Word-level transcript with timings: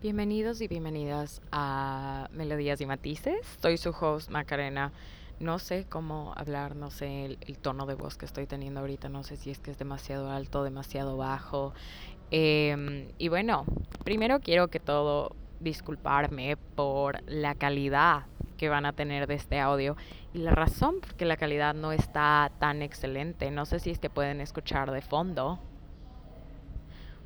Bienvenidos 0.00 0.60
y 0.60 0.68
bienvenidas 0.68 1.42
a 1.50 2.28
Melodías 2.30 2.80
y 2.80 2.86
Matices. 2.86 3.44
Soy 3.60 3.76
su 3.78 3.90
host 3.90 4.30
Macarena. 4.30 4.92
No 5.40 5.58
sé 5.58 5.86
cómo 5.88 6.32
hablar, 6.36 6.76
no 6.76 6.92
sé 6.92 7.24
el, 7.24 7.58
tono 7.58 7.84
de 7.84 7.96
voz 7.96 8.16
que 8.16 8.24
estoy 8.24 8.46
teniendo 8.46 8.78
ahorita, 8.78 9.08
no 9.08 9.24
sé 9.24 9.36
si 9.36 9.50
es 9.50 9.58
que 9.58 9.72
es 9.72 9.78
demasiado 9.78 10.30
alto, 10.30 10.62
demasiado 10.62 11.16
bajo. 11.16 11.74
Eh, 12.30 13.12
y 13.18 13.26
bueno, 13.26 13.64
primero 14.04 14.38
quiero 14.38 14.68
que 14.68 14.78
todo 14.78 15.34
disculparme 15.58 16.56
por 16.76 17.20
la 17.26 17.56
calidad 17.56 18.26
que 18.56 18.68
van 18.68 18.86
a 18.86 18.92
tener 18.92 19.26
de 19.26 19.34
este 19.34 19.58
audio 19.58 19.96
y 20.32 20.38
la 20.38 20.52
razón 20.52 21.00
por 21.00 21.26
la 21.26 21.36
calidad 21.36 21.74
no 21.74 21.90
está 21.90 22.52
tan 22.60 22.82
excelente. 22.82 23.50
No 23.50 23.66
sé 23.66 23.80
si 23.80 23.90
es 23.90 23.98
que 23.98 24.10
pueden 24.10 24.40
escuchar 24.40 24.92
de 24.92 25.00
fondo. 25.00 25.58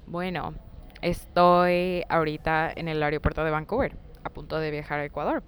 Bueno, 0.06 0.54
Estoy 1.02 2.04
ahorita 2.08 2.72
en 2.74 2.88
el 2.88 3.02
aeropuerto 3.02 3.42
de 3.44 3.50
Vancouver, 3.50 3.96
a 4.22 4.30
punto 4.30 4.58
de 4.60 4.70
viajar 4.70 5.00
a 5.00 5.04
Ecuador. 5.04 5.42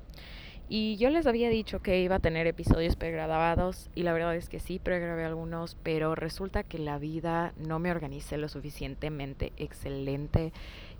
Y 0.69 0.97
yo 0.97 1.11
les 1.11 1.27
había 1.27 1.49
dicho 1.49 1.81
que 1.81 2.01
iba 2.01 2.17
a 2.17 2.21
tener 2.21 2.47
episodios 2.49 2.97
pregrabados 2.97 3.91
y 3.95 4.03
la 4.03 4.13
verdad 4.13 4.35
es 4.35 4.49
que 4.49 4.59
sí 4.59 4.81
pregrabé 4.81 5.25
algunos, 5.25 5.77
pero 5.83 6.17
resulta 6.17 6.65
que 6.65 6.79
la 6.79 6.99
vida 6.99 7.53
no 7.57 7.79
me 7.79 7.93
organice 7.93 8.37
lo 8.37 8.49
suficientemente 8.49 9.53
excelente 9.57 10.53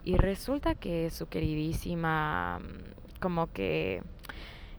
y 0.05 0.17
resulta 0.17 0.75
que 0.77 1.11
su 1.11 1.27
queridísima 1.27 2.61
mm, 2.61 3.21
como 3.21 3.53
que 3.53 4.03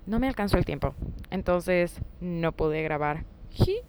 no 0.06 0.20
me 0.20 0.28
alcanzó 0.28 0.58
el 0.58 0.66
tiempo. 0.66 0.94
Entonces 1.32 2.00
no 2.22 2.52
pude 2.54 2.82
grabar. 2.84 3.26
Ji, 3.50 3.82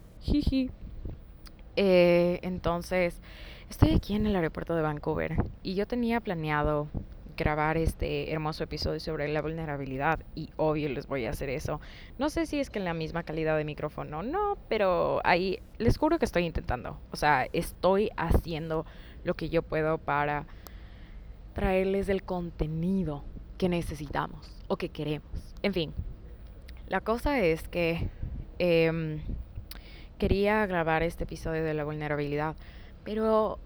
Eh, 1.79 2.39
entonces 2.41 3.21
Estoy 3.69 3.93
aquí 3.93 4.15
en 4.15 4.25
el 4.25 4.35
aeropuerto 4.35 4.75
de 4.75 4.81
Vancouver 4.81 5.35
y 5.61 5.75
yo 5.75 5.85
tenía 5.85 6.21
planeado 6.21 6.87
grabar 7.35 7.75
este 7.77 8.31
hermoso 8.31 8.63
episodio 8.63 9.01
sobre 9.01 9.27
la 9.27 9.41
vulnerabilidad 9.41 10.21
y 10.35 10.51
obvio 10.55 10.87
les 10.87 11.05
voy 11.05 11.25
a 11.25 11.31
hacer 11.31 11.49
eso. 11.49 11.81
No 12.17 12.29
sé 12.29 12.45
si 12.45 12.61
es 12.61 12.69
que 12.69 12.79
en 12.79 12.85
la 12.85 12.93
misma 12.93 13.23
calidad 13.23 13.57
de 13.57 13.65
micrófono, 13.65 14.23
no, 14.23 14.57
pero 14.69 15.19
ahí 15.25 15.59
les 15.79 15.97
juro 15.97 16.17
que 16.17 16.23
estoy 16.23 16.45
intentando. 16.45 16.97
O 17.11 17.17
sea, 17.17 17.45
estoy 17.51 18.09
haciendo 18.15 18.85
lo 19.25 19.35
que 19.35 19.49
yo 19.49 19.61
puedo 19.63 19.97
para 19.97 20.47
traerles 21.53 22.07
el 22.07 22.23
contenido 22.23 23.25
que 23.57 23.67
necesitamos 23.67 24.49
o 24.69 24.77
que 24.77 24.89
queremos. 24.89 25.55
En 25.61 25.73
fin, 25.73 25.93
la 26.87 27.01
cosa 27.01 27.41
es 27.41 27.67
que 27.67 28.09
eh, 28.59 29.19
quería 30.17 30.65
grabar 30.67 31.03
este 31.03 31.25
episodio 31.25 31.65
de 31.65 31.73
la 31.73 31.83
vulnerabilidad 31.83 32.55
pero 33.07 33.57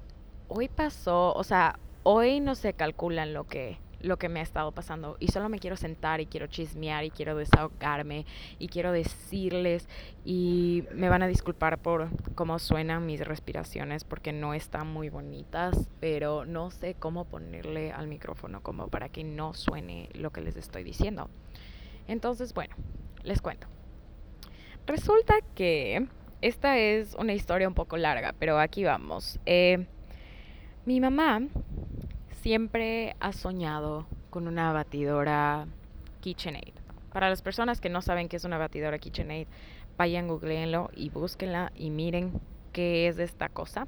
hoy 0.54 0.68
pasó, 0.68 1.34
o 1.34 1.44
sea, 1.46 1.80
hoy 2.04 2.42
no 2.42 2.56
se 2.56 2.74
calculan 2.74 3.34
lo 3.34 3.46
que 3.46 3.80
lo 4.02 4.18
que 4.18 4.30
me 4.30 4.40
ha 4.40 4.44
estado 4.44 4.72
pasando 4.72 5.16
y 5.20 5.28
solo 5.28 5.48
me 5.48 5.60
quiero 5.60 5.78
sentar 5.78 6.22
y 6.22 6.26
quiero 6.26 6.48
chismear 6.48 7.04
y 7.04 7.12
quiero 7.12 7.38
desahogarme 7.38 8.26
y 8.58 8.68
quiero 8.68 8.92
decirles 8.92 9.88
y 10.26 10.86
me 10.92 11.08
van 11.08 11.22
a 11.22 11.28
disculpar 11.28 11.78
por 11.78 12.10
cómo 12.34 12.58
suenan 12.58 13.06
mis 13.06 13.22
respiraciones 13.22 14.04
porque 14.04 14.34
no 14.34 14.56
están 14.56 14.88
muy 14.88 15.10
bonitas, 15.10 15.88
pero 16.00 16.46
no 16.46 16.72
sé 16.72 16.96
cómo 16.96 17.26
ponerle 17.26 17.92
al 17.92 18.08
micrófono 18.08 18.64
como 18.64 18.88
para 18.88 19.10
que 19.10 19.24
no 19.24 19.54
suene 19.54 20.10
lo 20.14 20.32
que 20.32 20.42
les 20.42 20.56
estoy 20.56 20.84
diciendo. 20.84 21.30
Entonces, 22.08 22.56
bueno, 22.56 22.76
les 23.24 23.40
cuento. 23.40 23.68
Resulta 24.88 25.36
que 25.54 26.08
esta 26.42 26.80
es 26.80 27.14
una 27.14 27.34
historia 27.34 27.68
un 27.68 27.76
poco 27.76 27.98
larga, 27.98 28.34
pero 28.40 28.58
aquí 28.58 28.84
vamos. 28.84 29.40
Eh, 29.46 29.86
mi 30.86 31.00
mamá 31.00 31.42
siempre 32.42 33.16
ha 33.20 33.34
soñado 33.34 34.08
con 34.30 34.48
una 34.48 34.74
batidora 34.74 35.68
KitchenAid. 36.22 36.74
Para 37.14 37.30
las 37.30 37.42
personas 37.42 37.80
que 37.82 37.90
no 37.90 38.02
saben 38.02 38.30
qué 38.30 38.38
es 38.38 38.46
una 38.46 38.58
batidora 38.58 38.98
KitchenAid, 38.98 39.48
vayan, 39.98 40.28
googleenlo 40.28 40.90
y 40.96 41.10
búsquenla 41.10 41.72
y 41.76 41.90
miren 41.90 42.40
qué 42.74 43.08
es 43.08 43.20
esta 43.20 43.50
cosa. 43.50 43.88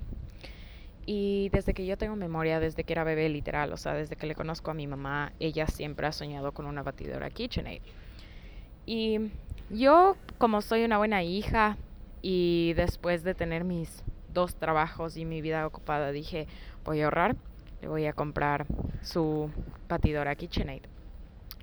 Y 1.05 1.49
desde 1.49 1.73
que 1.73 1.85
yo 1.85 1.97
tengo 1.97 2.15
memoria, 2.15 2.59
desde 2.59 2.83
que 2.83 2.93
era 2.93 3.03
bebé 3.03 3.27
literal, 3.27 3.73
o 3.73 3.77
sea, 3.77 3.93
desde 3.93 4.15
que 4.15 4.27
le 4.27 4.35
conozco 4.35 4.71
a 4.71 4.73
mi 4.73 4.87
mamá, 4.87 5.33
ella 5.39 5.67
siempre 5.67 6.07
ha 6.07 6.11
soñado 6.11 6.51
con 6.51 6.65
una 6.65 6.83
batidora 6.83 7.29
KitchenAid. 7.29 7.81
Y 8.85 9.31
yo, 9.69 10.15
como 10.37 10.61
soy 10.61 10.83
una 10.83 10.97
buena 10.97 11.23
hija, 11.23 11.77
y 12.21 12.73
después 12.75 13.23
de 13.23 13.35
tener 13.35 13.65
mis 13.65 14.03
dos 14.33 14.55
trabajos 14.55 15.17
y 15.17 15.25
mi 15.25 15.41
vida 15.41 15.67
ocupada, 15.67 16.11
dije, 16.11 16.47
voy 16.83 17.01
a 17.01 17.05
ahorrar, 17.05 17.35
le 17.81 17.87
voy 17.87 18.05
a 18.05 18.13
comprar 18.13 18.65
su 19.01 19.49
batidora 19.87 20.35
KitchenAid. 20.35 20.83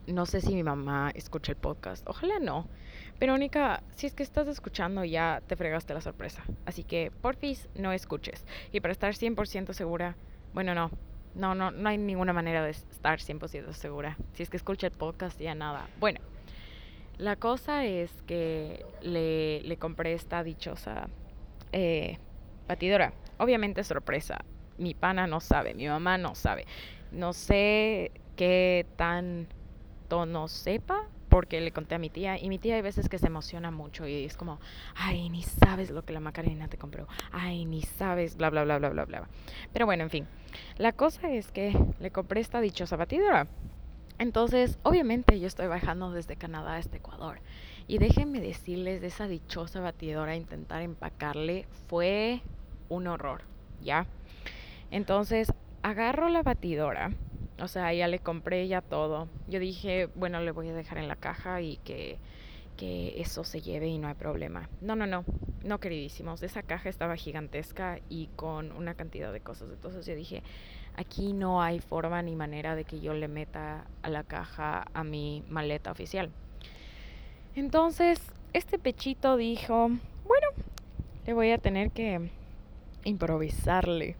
No 0.06 0.26
sé 0.26 0.40
si 0.40 0.54
mi 0.54 0.62
mamá 0.62 1.12
escucha 1.14 1.52
el 1.52 1.58
podcast, 1.58 2.08
ojalá 2.08 2.38
no. 2.38 2.66
Verónica, 3.20 3.82
si 3.94 4.06
es 4.06 4.14
que 4.14 4.22
estás 4.22 4.48
escuchando 4.48 5.04
ya 5.04 5.42
te 5.46 5.56
fregaste 5.56 5.94
la 5.94 6.00
sorpresa. 6.00 6.42
Así 6.64 6.84
que, 6.84 7.12
porfis, 7.20 7.68
no 7.74 7.92
escuches. 7.92 8.44
Y 8.72 8.80
para 8.80 8.92
estar 8.92 9.12
100% 9.12 9.72
segura, 9.72 10.16
bueno, 10.52 10.74
no, 10.74 10.90
no, 11.34 11.54
no, 11.54 11.70
no 11.70 11.88
hay 11.88 11.98
ninguna 11.98 12.32
manera 12.32 12.64
de 12.64 12.70
estar 12.70 13.20
100% 13.20 13.72
segura. 13.72 14.16
Si 14.32 14.42
es 14.42 14.50
que 14.50 14.56
escucha 14.56 14.86
el 14.86 14.92
podcast, 14.94 15.38
ya 15.38 15.54
nada. 15.54 15.88
Bueno, 16.00 16.20
la 17.18 17.36
cosa 17.36 17.84
es 17.84 18.10
que 18.22 18.84
le, 19.02 19.60
le 19.62 19.76
compré 19.76 20.14
esta 20.14 20.42
dichosa 20.42 21.08
eh, 21.72 22.18
batidora. 22.66 23.12
Obviamente 23.38 23.84
sorpresa. 23.84 24.38
Mi 24.80 24.94
pana 24.94 25.26
no 25.26 25.40
sabe, 25.40 25.74
mi 25.74 25.86
mamá 25.86 26.18
no 26.18 26.34
sabe. 26.34 26.66
No 27.12 27.32
sé 27.32 28.12
qué 28.36 28.86
tan 28.96 29.46
tono 30.08 30.48
sepa 30.48 31.08
porque 31.28 31.60
le 31.60 31.70
conté 31.70 31.94
a 31.94 31.98
mi 31.98 32.10
tía 32.10 32.38
y 32.38 32.48
mi 32.48 32.58
tía 32.58 32.74
hay 32.74 32.82
veces 32.82 33.08
que 33.08 33.18
se 33.18 33.28
emociona 33.28 33.70
mucho 33.70 34.08
y 34.08 34.24
es 34.24 34.36
como, 34.36 34.58
ay, 34.96 35.28
ni 35.28 35.42
sabes 35.42 35.90
lo 35.90 36.04
que 36.04 36.12
la 36.12 36.20
Macarena 36.20 36.66
te 36.66 36.76
compró, 36.76 37.06
ay, 37.30 37.66
ni 37.66 37.82
sabes, 37.82 38.36
bla, 38.36 38.50
bla, 38.50 38.64
bla, 38.64 38.78
bla, 38.78 38.88
bla, 38.88 39.04
bla. 39.04 39.28
Pero 39.72 39.86
bueno, 39.86 40.02
en 40.02 40.10
fin, 40.10 40.26
la 40.76 40.90
cosa 40.92 41.30
es 41.30 41.52
que 41.52 41.72
le 42.00 42.10
compré 42.10 42.40
esta 42.40 42.60
dichosa 42.60 42.96
batidora 42.96 43.46
entonces, 44.20 44.78
obviamente 44.82 45.40
yo 45.40 45.46
estoy 45.46 45.66
bajando 45.66 46.12
desde 46.12 46.36
Canadá 46.36 46.76
hasta 46.76 46.98
Ecuador. 46.98 47.40
Y 47.88 47.96
déjenme 47.96 48.42
decirles, 48.42 49.00
de 49.00 49.06
esa 49.06 49.26
dichosa 49.26 49.80
batidora 49.80 50.36
intentar 50.36 50.82
empacarle 50.82 51.66
fue 51.88 52.42
un 52.90 53.06
horror, 53.06 53.44
¿ya? 53.82 54.06
Entonces, 54.90 55.52
agarro 55.82 56.28
la 56.28 56.42
batidora, 56.42 57.12
o 57.60 57.68
sea, 57.68 57.92
ya 57.92 58.08
le 58.08 58.18
compré 58.18 58.66
ya 58.68 58.80
todo. 58.80 59.28
Yo 59.48 59.60
dije, 59.60 60.08
bueno, 60.14 60.40
le 60.40 60.50
voy 60.50 60.68
a 60.68 60.74
dejar 60.74 60.98
en 60.98 61.08
la 61.08 61.16
caja 61.16 61.60
y 61.60 61.76
que, 61.78 62.18
que 62.76 63.20
eso 63.20 63.44
se 63.44 63.60
lleve 63.60 63.88
y 63.88 63.98
no 63.98 64.08
hay 64.08 64.14
problema. 64.14 64.68
No, 64.80 64.96
no, 64.96 65.06
no, 65.06 65.24
no, 65.62 65.78
queridísimos. 65.78 66.42
Esa 66.42 66.62
caja 66.62 66.88
estaba 66.88 67.16
gigantesca 67.16 68.00
y 68.08 68.28
con 68.36 68.72
una 68.72 68.94
cantidad 68.94 69.32
de 69.32 69.40
cosas. 69.40 69.68
Entonces 69.70 70.06
yo 70.06 70.14
dije, 70.14 70.42
Aquí 70.96 71.32
no 71.32 71.62
hay 71.62 71.80
forma 71.80 72.20
ni 72.22 72.36
manera 72.36 72.74
de 72.74 72.84
que 72.84 73.00
yo 73.00 73.14
le 73.14 73.28
meta 73.28 73.86
a 74.02 74.10
la 74.10 74.22
caja 74.24 74.86
a 74.92 75.04
mi 75.04 75.42
maleta 75.48 75.90
oficial. 75.90 76.30
Entonces, 77.54 78.20
este 78.52 78.78
pechito 78.78 79.36
dijo, 79.36 79.88
bueno, 79.88 80.46
le 81.26 81.32
voy 81.32 81.52
a 81.52 81.58
tener 81.58 81.90
que 81.90 82.30
improvisarle. 83.04 84.16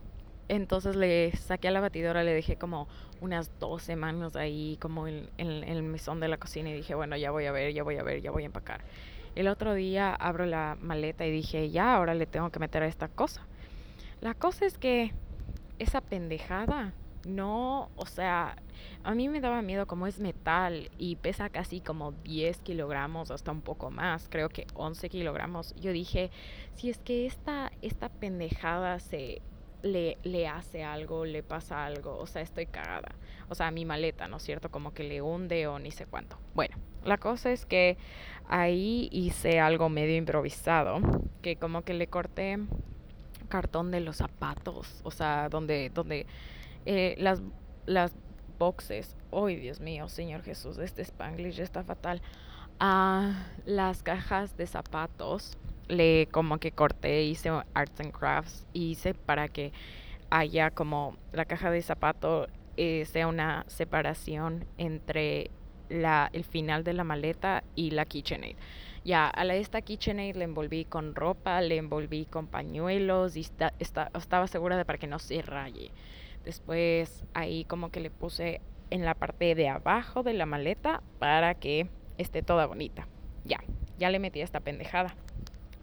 Entonces 0.51 0.97
le 0.97 1.31
saqué 1.37 1.69
a 1.69 1.71
la 1.71 1.79
batidora, 1.79 2.25
le 2.25 2.35
dejé 2.35 2.57
como 2.57 2.89
unas 3.21 3.57
dos 3.61 3.85
semanas 3.85 4.35
ahí 4.35 4.79
como 4.81 5.07
en, 5.07 5.31
el 5.39 5.83
mesón 5.85 6.19
de 6.19 6.27
la 6.27 6.39
cocina 6.39 6.71
y 6.71 6.73
dije, 6.73 6.97
bueno, 6.97 7.17
ya 7.17 7.31
voy 7.31 7.47
a 7.47 7.53
ver, 7.53 7.73
ya 7.73 7.85
voy 7.85 7.99
a 7.99 8.03
ver, 8.03 8.21
ya 8.21 8.33
voy 8.33 8.43
a 8.43 8.47
empacar. 8.47 8.83
El 9.37 9.47
otro 9.47 9.75
día 9.75 10.13
abro 10.13 10.47
la 10.47 10.77
maleta 10.81 11.25
y 11.25 11.31
dije, 11.31 11.71
ya, 11.71 11.95
ahora 11.95 12.15
le 12.15 12.27
tengo 12.27 12.51
que 12.51 12.59
meter 12.59 12.83
a 12.83 12.89
esta 12.89 13.07
cosa. 13.07 13.47
La 14.21 14.35
cosa 14.35 14.67
es 14.67 14.77
que 14.77 15.13
esa 15.79 16.01
pendejada. 16.01 16.95
No, 17.25 17.91
o 17.95 18.07
sea, 18.07 18.57
a 19.05 19.15
mí 19.15 19.29
me 19.29 19.41
daba 19.41 19.63
miedo 19.63 19.87
como 19.87 20.09
es 20.09 20.19
metal 20.19 20.91
y 20.99 21.15
pesa 21.15 21.49
casi 21.51 21.81
como 21.81 22.11
10 22.11 22.59
kilogramos, 22.63 23.31
hasta 23.31 23.53
un 23.53 23.61
poco 23.61 23.91
más, 23.91 24.27
creo 24.29 24.49
que 24.49 24.67
11 24.75 25.11
kilogramos. 25.11 25.77
Yo 25.77 25.93
dije, 25.93 26.33
si 26.75 26.91
es 26.91 26.99
que 26.99 27.27
esta, 27.27 27.71
esta 27.83 28.09
pendejada 28.09 28.99
se 28.99 29.43
le, 29.83 30.19
le 30.23 30.49
hace 30.49 30.85
algo, 30.85 31.25
le 31.25 31.43
pasa 31.43 31.85
algo, 31.85 32.17
o 32.19 32.27
sea, 32.27 32.43
estoy 32.43 32.67
cagada. 32.67 33.15
O 33.49 33.55
sea, 33.55 33.71
mi 33.71 33.85
maleta, 33.85 34.29
¿no 34.29 34.37
es 34.37 34.43
cierto? 34.43 34.71
Como 34.71 34.93
que 34.93 35.05
le 35.05 35.23
hunde 35.23 35.67
o 35.67 35.79
ni 35.79 35.91
sé 35.91 36.07
cuánto. 36.07 36.39
Bueno, 36.55 36.77
la 37.05 37.19
cosa 37.19 37.51
es 37.51 37.67
que 37.67 37.97
ahí 38.49 39.09
hice 39.13 39.61
algo 39.61 39.89
medio 39.89 40.17
improvisado, 40.17 41.01
que 41.43 41.57
como 41.57 41.83
que 41.83 41.95
le 41.95 42.07
corté 42.07 42.59
cartón 43.49 43.91
de 43.91 44.01
los 44.01 44.17
zapatos, 44.17 45.01
o 45.03 45.11
sea, 45.11 45.49
donde, 45.49 45.91
donde 45.91 46.27
eh, 46.87 47.17
las, 47.19 47.43
las 47.87 48.15
boxes, 48.59 49.17
¡ay 49.33 49.57
Dios 49.57 49.81
mío, 49.81 50.09
Señor 50.09 50.43
Jesús! 50.43 50.79
Este 50.79 51.03
Spanglish 51.03 51.61
está 51.61 51.83
fatal. 51.83 52.23
A 52.79 53.47
las 53.67 54.03
cajas 54.03 54.57
de 54.57 54.67
zapatos 54.67 55.59
le 55.91 56.29
como 56.31 56.59
que 56.59 56.73
corté, 56.73 57.25
hice 57.25 57.51
arts 57.75 58.01
and 58.01 58.13
crafts, 58.13 58.67
hice 58.73 59.15
para 59.15 59.49
que 59.49 59.73
haya 60.31 60.71
como 60.71 61.17
la 61.33 61.45
caja 61.45 61.71
de 61.71 61.83
zapato 61.83 62.47
eh, 62.77 63.05
sea 63.05 63.27
una 63.27 63.65
separación 63.67 64.65
entre 64.79 65.51
la, 65.89 66.31
el 66.33 66.45
final 66.45 66.85
de 66.85 66.95
la 66.95 67.05
maleta 67.05 67.65
y 67.75 67.91
la 67.91 68.05
KitchenAid. 68.05 68.57
Ya, 69.05 69.33
a 69.35 69.45
esta 69.55 69.81
KitchenAid 69.81 70.37
le 70.37 70.45
envolví 70.45 70.85
con 70.85 71.15
ropa, 71.15 71.61
le 71.61 71.77
envolví 71.79 72.27
con 72.27 72.47
pañuelos 72.47 73.37
y 73.37 73.47
estaba 73.79 74.47
segura 74.47 74.77
de 74.77 74.85
para 74.85 74.99
que 74.99 75.07
no 75.07 75.19
se 75.19 75.43
raye. 75.43 75.91
Después 76.45 77.25
ahí 77.35 77.65
como 77.65 77.91
que 77.91 78.01
le 78.01 78.11
puse 78.11 78.61
en 78.91 79.05
la 79.05 79.15
parte 79.15 79.55
de 79.55 79.69
abajo 79.69 80.23
de 80.23 80.35
la 80.35 80.47
maleta 80.47 81.03
para 81.19 81.55
que 81.55 81.89
esté 82.19 82.43
toda 82.43 82.67
bonita. 82.67 83.09
Ya, 83.45 83.61
ya 83.99 84.11
le 84.11 84.19
metí 84.19 84.41
esta 84.41 84.61
pendejada. 84.61 85.15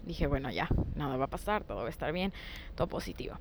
Dije, 0.07 0.25
bueno, 0.25 0.49
ya, 0.49 0.69
nada 0.95 1.17
va 1.17 1.25
a 1.25 1.29
pasar, 1.29 1.65
todo 1.65 1.79
va 1.79 1.87
a 1.87 1.89
estar 1.89 2.13
bien, 2.13 2.31
todo 2.75 2.87
positivo. 2.87 3.35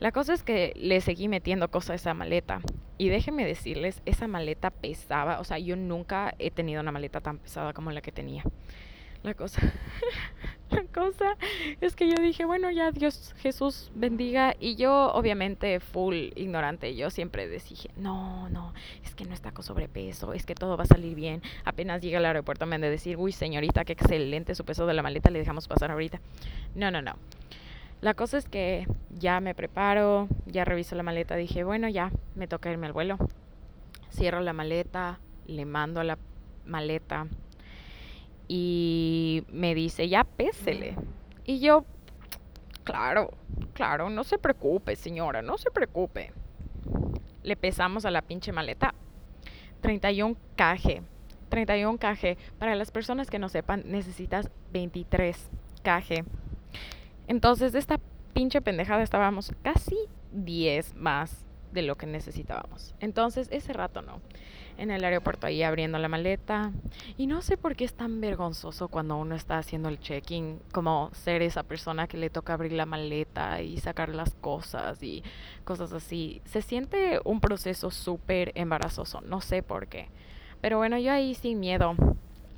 La 0.00 0.12
cosa 0.12 0.34
es 0.34 0.42
que 0.42 0.74
le 0.76 1.00
seguí 1.00 1.28
metiendo 1.28 1.70
cosas 1.70 1.90
a 1.90 1.94
esa 1.94 2.14
maleta. 2.14 2.60
Y 2.98 3.08
déjenme 3.08 3.46
decirles, 3.46 4.02
esa 4.04 4.28
maleta 4.28 4.70
pesaba, 4.70 5.40
o 5.40 5.44
sea, 5.44 5.58
yo 5.58 5.76
nunca 5.76 6.34
he 6.38 6.50
tenido 6.50 6.82
una 6.82 6.92
maleta 6.92 7.20
tan 7.20 7.38
pesada 7.38 7.72
como 7.72 7.90
la 7.90 8.02
que 8.02 8.12
tenía. 8.12 8.44
La 9.22 9.34
cosa, 9.34 9.60
es 11.80 11.96
que 11.96 12.08
yo 12.08 12.20
dije, 12.20 12.44
bueno, 12.44 12.70
ya 12.70 12.90
Dios 12.90 13.34
Jesús 13.38 13.90
bendiga. 13.94 14.54
Y 14.58 14.76
yo, 14.76 15.12
obviamente, 15.12 15.80
full 15.80 16.14
ignorante, 16.36 16.94
yo 16.94 17.10
siempre 17.10 17.48
decía, 17.48 17.90
no, 17.96 18.48
no, 18.48 18.72
es 19.04 19.14
que 19.14 19.24
no 19.24 19.34
está 19.34 19.52
con 19.52 19.64
sobrepeso, 19.64 20.32
es 20.32 20.46
que 20.46 20.54
todo 20.54 20.76
va 20.76 20.84
a 20.84 20.86
salir 20.86 21.14
bien. 21.14 21.42
Apenas 21.64 22.02
llega 22.02 22.18
al 22.18 22.26
aeropuerto 22.26 22.66
me 22.66 22.74
han 22.74 22.80
de 22.80 22.90
decir, 22.90 23.16
uy, 23.16 23.32
señorita, 23.32 23.84
qué 23.84 23.92
excelente 23.92 24.54
su 24.54 24.64
peso 24.64 24.86
de 24.86 24.94
la 24.94 25.02
maleta, 25.02 25.30
le 25.30 25.38
dejamos 25.38 25.68
pasar 25.68 25.90
ahorita. 25.90 26.20
No, 26.74 26.90
no, 26.90 27.02
no. 27.02 27.14
La 28.00 28.14
cosa 28.14 28.38
es 28.38 28.48
que 28.48 28.86
ya 29.10 29.40
me 29.40 29.54
preparo, 29.54 30.28
ya 30.46 30.64
reviso 30.64 30.94
la 30.94 31.02
maleta, 31.02 31.36
dije, 31.36 31.64
bueno, 31.64 31.88
ya 31.88 32.10
me 32.34 32.46
toca 32.46 32.70
irme 32.70 32.86
al 32.86 32.94
vuelo. 32.94 33.18
Cierro 34.10 34.40
la 34.40 34.52
maleta, 34.52 35.20
le 35.46 35.66
mando 35.66 36.00
a 36.00 36.04
la 36.04 36.18
maleta 36.64 37.26
y 38.52 39.44
me 39.52 39.76
dice, 39.76 40.08
ya 40.08 40.24
pésele. 40.24 40.96
Y 41.44 41.60
yo, 41.60 41.84
claro, 42.82 43.30
claro, 43.74 44.10
no 44.10 44.24
se 44.24 44.38
preocupe, 44.38 44.96
señora, 44.96 45.40
no 45.40 45.56
se 45.56 45.70
preocupe. 45.70 46.32
Le 47.44 47.54
pesamos 47.54 48.04
a 48.04 48.10
la 48.10 48.22
pinche 48.22 48.50
maleta. 48.50 48.92
31 49.82 50.34
kg. 50.56 51.00
31 51.48 51.98
kg. 51.98 52.36
Para 52.58 52.74
las 52.74 52.90
personas 52.90 53.30
que 53.30 53.38
no 53.38 53.48
sepan, 53.48 53.84
necesitas 53.86 54.50
23 54.72 55.48
kg. 55.84 56.24
Entonces, 57.28 57.70
de 57.70 57.78
esta 57.78 58.00
pinche 58.32 58.60
pendejada 58.60 59.04
estábamos 59.04 59.52
casi 59.62 59.96
10 60.32 60.96
más 60.96 61.46
de 61.72 61.82
lo 61.82 61.96
que 61.96 62.06
necesitábamos. 62.06 62.94
Entonces, 63.00 63.48
ese 63.50 63.72
rato 63.72 64.02
no 64.02 64.20
en 64.80 64.90
el 64.90 65.04
aeropuerto 65.04 65.46
ahí 65.46 65.62
abriendo 65.62 65.98
la 65.98 66.08
maleta. 66.08 66.72
Y 67.18 67.26
no 67.26 67.42
sé 67.42 67.58
por 67.58 67.76
qué 67.76 67.84
es 67.84 67.92
tan 67.92 68.20
vergonzoso 68.20 68.88
cuando 68.88 69.16
uno 69.16 69.34
está 69.34 69.58
haciendo 69.58 69.90
el 69.90 70.00
check-in, 70.00 70.58
como 70.72 71.10
ser 71.12 71.42
esa 71.42 71.62
persona 71.62 72.08
que 72.08 72.16
le 72.16 72.30
toca 72.30 72.54
abrir 72.54 72.72
la 72.72 72.86
maleta 72.86 73.60
y 73.60 73.76
sacar 73.78 74.08
las 74.08 74.34
cosas 74.34 75.02
y 75.02 75.22
cosas 75.64 75.92
así. 75.92 76.40
Se 76.46 76.62
siente 76.62 77.20
un 77.24 77.40
proceso 77.40 77.90
súper 77.90 78.52
embarazoso, 78.54 79.20
no 79.20 79.42
sé 79.42 79.62
por 79.62 79.86
qué. 79.86 80.08
Pero 80.62 80.78
bueno, 80.78 80.98
yo 80.98 81.12
ahí 81.12 81.34
sin 81.34 81.60
miedo 81.60 81.94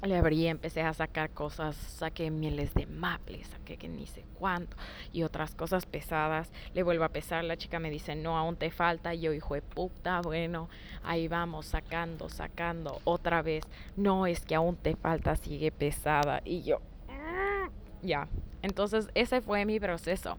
le 0.07 0.17
abrí, 0.17 0.47
empecé 0.47 0.83
a 0.83 0.93
sacar 0.95 1.31
cosas, 1.31 1.77
saqué 1.77 2.31
mieles 2.31 2.75
de 2.75 2.87
maple, 2.87 3.45
saqué 3.45 3.77
que 3.77 3.89
ni 3.89 4.07
sé 4.07 4.25
cuánto 4.39 4.77
y 5.13 5.23
otras 5.23 5.55
cosas 5.55 5.87
pesadas. 5.87 6.51
Le 6.75 6.83
vuelvo 6.83 7.05
a 7.05 7.11
pesar, 7.11 7.45
la 7.45 7.57
chica 7.57 7.79
me 7.79 7.91
dice, 7.91 8.17
no, 8.17 8.37
aún 8.37 8.57
te 8.57 8.71
falta. 8.71 9.15
Y 9.15 9.21
yo, 9.21 9.33
hijo 9.33 9.55
de 9.55 9.63
puta, 9.63 10.21
bueno, 10.21 10.69
ahí 11.05 11.29
vamos, 11.29 11.67
sacando, 11.67 12.29
sacando, 12.29 13.01
otra 13.05 13.43
vez. 13.43 13.65
No, 13.97 14.27
es 14.27 14.45
que 14.45 14.57
aún 14.57 14.77
te 14.77 14.97
falta, 14.97 15.37
sigue 15.37 15.71
pesada. 15.71 16.43
Y 16.45 16.63
yo, 16.63 16.81
ah", 17.09 17.69
ya. 18.03 18.27
Entonces, 18.63 19.09
ese 19.15 19.41
fue 19.41 19.65
mi 19.65 19.79
proceso. 19.79 20.39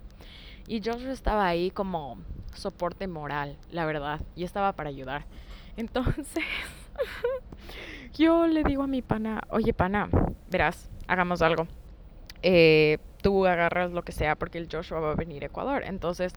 Y 0.67 0.81
yo 0.81 0.93
estaba 0.93 1.47
ahí 1.47 1.71
como 1.71 2.17
soporte 2.53 3.07
moral, 3.07 3.57
la 3.71 3.85
verdad. 3.85 4.21
Y 4.35 4.43
estaba 4.43 4.73
para 4.73 4.89
ayudar. 4.89 5.25
Entonces... 5.77 6.43
yo 8.13 8.47
le 8.47 8.63
digo 8.63 8.83
a 8.83 8.87
mi 8.87 9.01
pana, 9.01 9.41
oye 9.49 9.73
pana, 9.73 10.09
verás, 10.49 10.89
hagamos 11.07 11.41
algo. 11.41 11.67
Eh, 12.41 12.97
tú 13.21 13.45
agarras 13.45 13.91
lo 13.91 14.03
que 14.03 14.11
sea 14.11 14.35
porque 14.35 14.57
el 14.57 14.67
Joshua 14.71 14.99
va 14.99 15.11
a 15.11 15.15
venir 15.15 15.43
a 15.43 15.47
Ecuador. 15.47 15.83
Entonces 15.85 16.33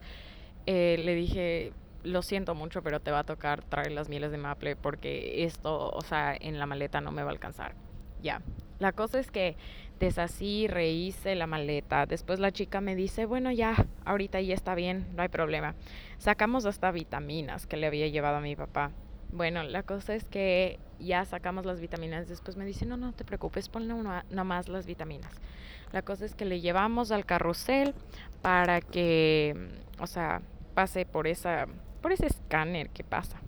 eh, 0.67 1.00
le 1.05 1.14
dije, 1.14 1.73
lo 2.02 2.23
siento 2.23 2.55
mucho, 2.55 2.82
pero 2.82 3.00
te 3.00 3.11
va 3.11 3.20
a 3.20 3.25
tocar 3.25 3.62
traer 3.62 3.93
las 3.93 4.08
mieles 4.08 4.31
de 4.31 4.38
maple 4.38 4.76
porque 4.76 5.44
esto, 5.44 5.90
o 5.90 6.00
sea, 6.02 6.34
en 6.38 6.58
la 6.58 6.67
maleta 6.67 7.00
no 7.00 7.12
me 7.12 7.23
va 7.23 7.31
a 7.31 7.32
alcanzar. 7.32 7.75
Ya. 8.23 8.40
La 8.78 8.93
cosa 8.93 9.19
es 9.19 9.31
que 9.31 9.56
desasí, 9.99 10.67
rehice 10.69 11.34
la 11.34 11.46
maleta. 11.46 12.06
Después 12.06 12.40
la 12.40 12.52
chica 12.52 12.81
me 12.81 12.94
dice, 12.94 13.26
bueno, 13.26 13.50
ya, 13.50 13.75
ahorita 14.05 14.40
ya 14.40 14.55
está 14.55 14.75
bien, 14.75 15.06
no 15.14 15.23
hay 15.23 15.28
problema. 15.28 15.75
Sacamos 16.19 16.67
hasta 16.67 16.90
vitaminas 16.90 17.67
que 17.67 17.76
le 17.76 17.87
había 17.87 18.08
llevado 18.08 18.37
a 18.37 18.40
mi 18.40 18.56
papá. 18.56 18.93
Bueno, 19.32 19.62
la 19.62 19.82
cosa 19.82 20.14
es 20.14 20.25
que 20.25 20.78
ya 20.99 21.25
sacamos 21.25 21.67
las 21.67 21.81
vitaminas. 21.81 22.28
Después 22.28 22.56
me 22.56 22.64
dice, 22.64 22.87
no, 22.87 22.96
no 22.96 23.12
te 23.12 23.25
preocupes, 23.25 23.69
ponle 23.69 23.94
una, 23.94 24.25
más 24.44 24.69
las 24.69 24.87
vitaminas. 24.87 25.32
La 25.93 26.02
cosa 26.02 26.25
es 26.25 26.34
que 26.34 26.44
le 26.44 26.61
llevamos 26.61 27.11
al 27.11 27.26
carrusel 27.26 27.94
para 28.43 28.81
que, 28.81 29.55
mm, 29.56 30.02
o 30.02 30.06
sea, 30.06 30.43
pase 30.75 31.06
por, 31.06 31.26
esa, 31.26 31.67
por 32.02 32.12
ese 32.12 32.26
escáner 32.26 32.90
que 32.90 33.05
pasa. 33.05 33.40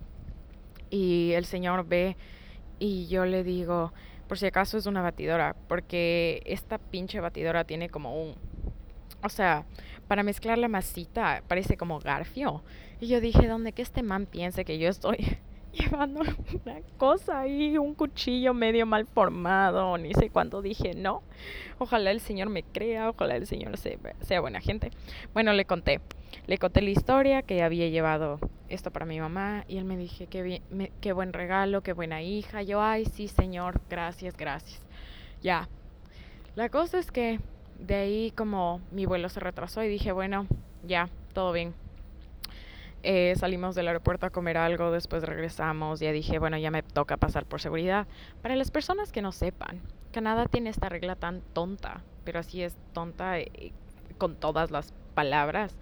Y 0.89 1.31
el 1.33 1.45
señor 1.45 1.87
ve 1.87 2.17
y 2.79 3.07
yo 3.07 3.25
le 3.25 3.43
digo, 3.43 3.93
por 4.27 4.37
si 4.37 4.47
acaso 4.47 4.77
es 4.77 4.85
una 4.85 5.01
batidora, 5.01 5.55
porque 5.67 6.41
esta 6.45 6.77
pinche 6.77 7.19
batidora 7.19 7.65
tiene 7.65 7.89
como 7.89 8.21
un, 8.21 8.35
o 9.21 9.29
sea, 9.29 9.65
para 10.07 10.23
mezclar 10.23 10.57
la 10.57 10.67
masita 10.67 11.43
parece 11.47 11.77
como 11.77 11.99
garfio. 11.99 12.63
Y 12.99 13.07
yo 13.07 13.21
dije, 13.21 13.47
¿dónde 13.47 13.73
que 13.73 13.81
este 13.81 14.01
man 14.01 14.25
piense 14.25 14.65
que 14.65 14.79
yo 14.79 14.89
estoy 14.89 15.37
llevando 15.73 16.21
una 16.21 16.81
cosa 16.97 17.41
ahí, 17.41 17.77
un 17.77 17.93
cuchillo 17.93 18.53
medio 18.53 18.85
mal 18.85 19.05
formado, 19.05 19.97
ni 19.97 20.13
sé 20.13 20.29
cuándo 20.29 20.61
dije 20.61 20.93
no. 20.95 21.21
Ojalá 21.77 22.11
el 22.11 22.19
Señor 22.19 22.49
me 22.49 22.63
crea, 22.63 23.09
ojalá 23.09 23.35
el 23.35 23.47
Señor 23.47 23.77
sea, 23.77 24.41
buena 24.41 24.61
gente. 24.61 24.91
Bueno, 25.33 25.53
le 25.53 25.65
conté, 25.65 26.01
le 26.47 26.57
conté 26.57 26.81
la 26.81 26.89
historia 26.89 27.41
que 27.41 27.63
había 27.63 27.87
llevado 27.87 28.39
esto 28.67 28.91
para 28.91 29.05
mi 29.05 29.19
mamá 29.19 29.65
y 29.67 29.77
él 29.77 29.85
me 29.85 29.97
dije, 29.97 30.27
qué, 30.27 30.61
qué 31.01 31.13
buen 31.13 31.33
regalo, 31.33 31.81
qué 31.81 31.93
buena 31.93 32.21
hija. 32.21 32.61
Yo, 32.61 32.81
ay, 32.81 33.05
sí, 33.05 33.27
Señor, 33.27 33.81
gracias, 33.89 34.35
gracias. 34.35 34.81
Ya. 35.41 35.69
La 36.55 36.69
cosa 36.69 36.99
es 36.99 37.11
que 37.11 37.39
de 37.79 37.95
ahí 37.95 38.31
como 38.31 38.81
mi 38.91 39.05
vuelo 39.05 39.29
se 39.29 39.39
retrasó 39.39 39.83
y 39.83 39.87
dije, 39.87 40.11
bueno, 40.11 40.47
ya, 40.83 41.09
todo 41.33 41.53
bien 41.53 41.73
eh, 43.03 43.33
salimos 43.37 43.75
del 43.75 43.87
aeropuerto 43.87 44.25
a 44.25 44.29
comer 44.29 44.57
algo, 44.57 44.91
después 44.91 45.23
regresamos, 45.23 45.99
ya 45.99 46.11
dije, 46.11 46.39
bueno, 46.39 46.57
ya 46.57 46.71
me 46.71 46.83
toca 46.83 47.17
pasar 47.17 47.45
por 47.45 47.61
seguridad. 47.61 48.07
Para 48.41 48.55
las 48.55 48.71
personas 48.71 49.11
que 49.11 49.21
no 49.21 49.31
sepan, 49.31 49.81
Canadá 50.11 50.45
tiene 50.47 50.69
esta 50.69 50.89
regla 50.89 51.15
tan 51.15 51.41
tonta, 51.53 52.03
pero 52.23 52.39
así 52.39 52.61
es 52.61 52.75
tonta 52.93 53.39
eh, 53.39 53.71
con 54.17 54.35
todas 54.35 54.71
las 54.71 54.93
palabras, 55.15 55.77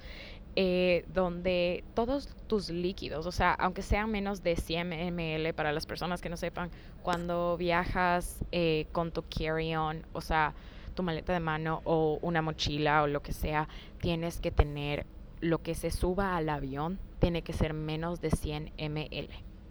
eh, 0.56 1.06
donde 1.14 1.84
todos 1.94 2.28
tus 2.48 2.70
líquidos, 2.70 3.26
o 3.26 3.32
sea, 3.32 3.54
aunque 3.54 3.82
sean 3.82 4.12
menos 4.12 4.44
de 4.44 4.56
100 4.56 5.14
ml 5.14 5.54
para 5.54 5.72
las 5.72 5.86
personas 5.86 6.22
que 6.22 6.30
no 6.30 6.38
sepan, 6.38 6.72
cuando 7.02 7.58
viajas 7.58 8.44
con 8.92 9.12
tu 9.12 9.24
carry-on, 9.24 10.06
o 10.14 10.22
sea, 10.22 10.54
tu 10.98 11.04
maleta 11.04 11.32
de 11.32 11.40
mano 11.40 11.82
o 11.86 12.18
una 12.22 12.42
mochila 12.42 13.04
o 13.04 13.08
lo 13.08 13.22
que 13.22 13.32
sea, 13.32 13.70
tienes 14.02 14.40
que 14.42 14.52
tener 14.52 15.06
lo 15.42 15.62
que 15.62 15.76
se 15.76 15.92
suba 15.92 16.36
al 16.36 16.50
avión 16.50 17.00
tiene 17.20 17.42
que 17.42 17.54
ser 17.54 17.74
menos 17.74 18.22
de 18.22 18.32
100 18.32 18.74
ml. 18.78 19.30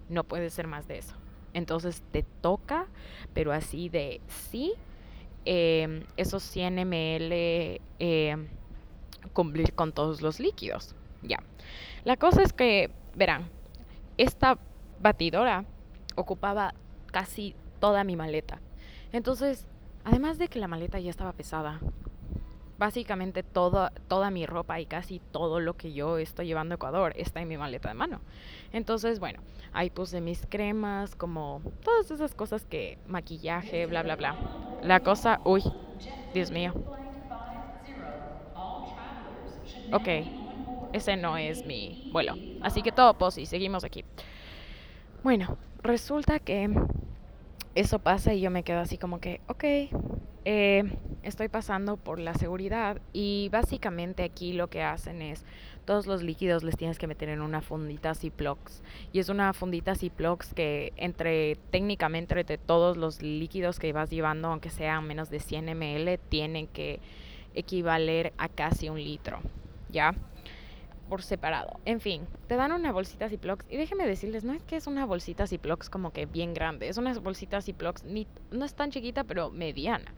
No 0.08 0.24
puede 0.24 0.50
ser 0.50 0.66
más 0.66 0.86
de 0.88 0.98
eso. 0.98 1.14
Entonces 1.54 2.02
te 2.12 2.22
toca, 2.22 2.86
pero 3.32 3.52
así 3.52 3.88
de 3.88 4.20
sí, 4.28 4.74
em, 5.44 6.04
esos 6.16 6.42
100 6.42 6.78
ml 6.78 7.80
em, 7.98 8.48
cumplir 9.32 9.72
con 9.74 9.92
todos 9.92 10.22
los 10.22 10.38
líquidos. 10.38 10.94
Ya. 11.22 11.38
La 12.04 12.16
cosa 12.16 12.42
es 12.42 12.52
que, 12.52 12.90
verán, 13.14 13.48
esta 14.16 14.58
batidora 15.00 15.64
ocupaba 16.14 16.74
casi 17.06 17.54
toda 17.80 18.04
mi 18.04 18.16
maleta. 18.16 18.60
Entonces, 19.12 19.66
además 20.04 20.38
de 20.38 20.48
que 20.48 20.58
la 20.58 20.68
maleta 20.68 21.00
ya 21.00 21.10
estaba 21.10 21.32
pesada, 21.32 21.80
básicamente 22.78 23.42
toda, 23.42 23.92
toda 24.08 24.30
mi 24.30 24.46
ropa 24.46 24.80
y 24.80 24.86
casi 24.86 25.20
todo 25.32 25.60
lo 25.60 25.74
que 25.74 25.92
yo 25.92 26.18
estoy 26.18 26.46
llevando 26.46 26.74
a 26.74 26.76
Ecuador 26.76 27.12
está 27.16 27.40
en 27.40 27.48
mi 27.48 27.56
maleta 27.56 27.88
de 27.88 27.94
mano. 27.94 28.20
Entonces, 28.72 29.18
bueno, 29.20 29.40
ahí 29.72 29.90
puse 29.90 30.20
mis 30.20 30.46
cremas, 30.46 31.14
como 31.14 31.62
todas 31.82 32.10
esas 32.10 32.34
cosas 32.34 32.64
que 32.64 32.98
maquillaje, 33.06 33.86
bla, 33.86 34.02
bla, 34.02 34.16
bla. 34.16 34.36
La 34.82 35.00
cosa, 35.00 35.40
uy, 35.44 35.62
Dios 36.34 36.50
mío. 36.50 36.74
Ok, 39.92 40.08
ese 40.92 41.16
no 41.16 41.36
es 41.36 41.64
mi 41.64 42.10
vuelo. 42.12 42.34
Así 42.60 42.82
que 42.82 42.92
todo 42.92 43.14
pos 43.14 43.38
y 43.38 43.46
seguimos 43.46 43.84
aquí. 43.84 44.04
Bueno, 45.22 45.56
resulta 45.82 46.38
que 46.38 46.70
eso 47.74 47.98
pasa 47.98 48.34
y 48.34 48.40
yo 48.40 48.50
me 48.50 48.62
quedo 48.62 48.80
así 48.80 48.98
como 48.98 49.20
que, 49.20 49.40
ok, 49.48 49.64
eh, 50.48 50.84
estoy 51.24 51.48
pasando 51.48 51.96
por 51.96 52.20
la 52.20 52.32
seguridad 52.34 53.00
y 53.12 53.48
básicamente 53.50 54.22
aquí 54.22 54.52
lo 54.52 54.68
que 54.68 54.80
hacen 54.84 55.20
es 55.20 55.44
todos 55.84 56.06
los 56.06 56.22
líquidos 56.22 56.62
les 56.62 56.76
tienes 56.76 56.98
que 56.98 57.08
meter 57.08 57.30
en 57.30 57.40
una 57.40 57.62
fundita 57.62 58.14
Ziplocs 58.14 58.80
y 59.12 59.18
es 59.18 59.28
una 59.28 59.52
fundita 59.54 59.96
Ziplocs 59.96 60.54
que 60.54 60.92
entre 60.96 61.56
técnicamente 61.72 62.38
entre 62.38 62.58
todos 62.58 62.96
los 62.96 63.22
líquidos 63.22 63.80
que 63.80 63.92
vas 63.92 64.08
llevando 64.08 64.46
aunque 64.46 64.70
sean 64.70 65.04
menos 65.04 65.30
de 65.30 65.40
100 65.40 65.76
ml 65.76 66.20
tienen 66.28 66.68
que 66.68 67.00
equivaler 67.56 68.32
a 68.38 68.48
casi 68.48 68.88
un 68.88 69.02
litro, 69.02 69.40
¿ya? 69.88 70.14
Por 71.08 71.22
separado. 71.22 71.80
En 71.84 72.00
fin, 72.00 72.26
te 72.46 72.56
dan 72.56 72.72
una 72.72 72.92
bolsita 72.92 73.28
Ziploc 73.28 73.64
y 73.68 73.76
déjenme 73.76 74.06
decirles, 74.06 74.44
no 74.44 74.52
es 74.52 74.62
que 74.62 74.76
es 74.76 74.86
una 74.86 75.06
bolsita 75.06 75.46
Ziploc 75.46 75.88
como 75.88 76.12
que 76.12 76.26
bien 76.26 76.54
grande, 76.54 76.88
es 76.88 76.96
una 76.98 77.12
bolsita 77.14 77.62
Ziploc, 77.62 78.02
ni, 78.04 78.26
no 78.50 78.64
es 78.64 78.74
tan 78.74 78.90
chiquita, 78.90 79.24
pero 79.24 79.50
mediana. 79.50 80.12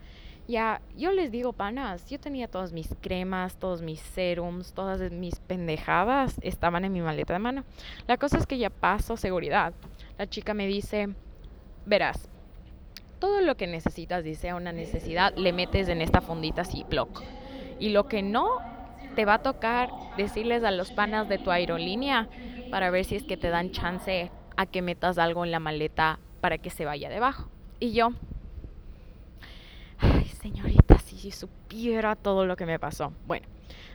Ya, 0.48 0.80
yo 0.96 1.12
les 1.12 1.30
digo, 1.30 1.52
panas, 1.52 2.08
yo 2.08 2.18
tenía 2.18 2.48
todas 2.48 2.72
mis 2.72 2.94
cremas, 3.02 3.56
todos 3.56 3.82
mis 3.82 4.00
serums, 4.00 4.72
todas 4.72 5.12
mis 5.12 5.40
pendejadas 5.40 6.36
estaban 6.40 6.86
en 6.86 6.92
mi 6.92 7.02
maleta 7.02 7.34
de 7.34 7.38
mano. 7.38 7.64
La 8.06 8.16
cosa 8.16 8.38
es 8.38 8.46
que 8.46 8.56
ya 8.56 8.70
paso 8.70 9.18
seguridad. 9.18 9.74
La 10.16 10.26
chica 10.26 10.54
me 10.54 10.66
dice, 10.66 11.10
verás, 11.84 12.30
todo 13.18 13.40
lo 13.40 13.56
que 13.56 13.66
necesitas, 13.66 14.24
dice 14.24 14.54
una 14.54 14.72
necesidad, 14.72 15.34
le 15.36 15.52
metes 15.52 15.88
en 15.88 16.00
esta 16.00 16.22
fundita 16.22 16.64
Ziploc. 16.64 17.22
Y 17.78 17.90
lo 17.90 18.08
que 18.08 18.22
no, 18.22 18.58
te 19.18 19.24
va 19.24 19.34
a 19.34 19.42
tocar 19.42 19.90
decirles 20.16 20.62
a 20.62 20.70
los 20.70 20.92
panas 20.92 21.28
de 21.28 21.38
tu 21.38 21.50
aerolínea 21.50 22.28
para 22.70 22.88
ver 22.90 23.04
si 23.04 23.16
es 23.16 23.24
que 23.24 23.36
te 23.36 23.48
dan 23.48 23.72
chance 23.72 24.30
a 24.56 24.66
que 24.66 24.80
metas 24.80 25.18
algo 25.18 25.44
en 25.44 25.50
la 25.50 25.58
maleta 25.58 26.20
para 26.40 26.58
que 26.58 26.70
se 26.70 26.84
vaya 26.84 27.08
debajo. 27.08 27.48
Y 27.80 27.90
yo, 27.90 28.10
ay 29.98 30.24
señorita, 30.40 31.00
si 31.00 31.32
supiera 31.32 32.14
todo 32.14 32.46
lo 32.46 32.54
que 32.54 32.64
me 32.64 32.78
pasó. 32.78 33.12
Bueno, 33.26 33.48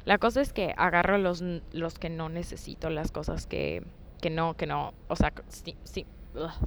la 0.03 0.17
cosa 0.17 0.41
es 0.41 0.51
que 0.51 0.73
agarro 0.75 1.17
los, 1.17 1.41
los 1.71 1.99
que 1.99 2.09
no 2.09 2.27
necesito, 2.27 2.89
las 2.89 3.13
cosas 3.13 3.47
que, 3.47 3.81
que 4.21 4.29
no, 4.29 4.57
que 4.57 4.67
no, 4.67 4.93
o 5.07 5.15
sea, 5.15 5.31
sí, 5.47 5.77
sí, 5.85 6.05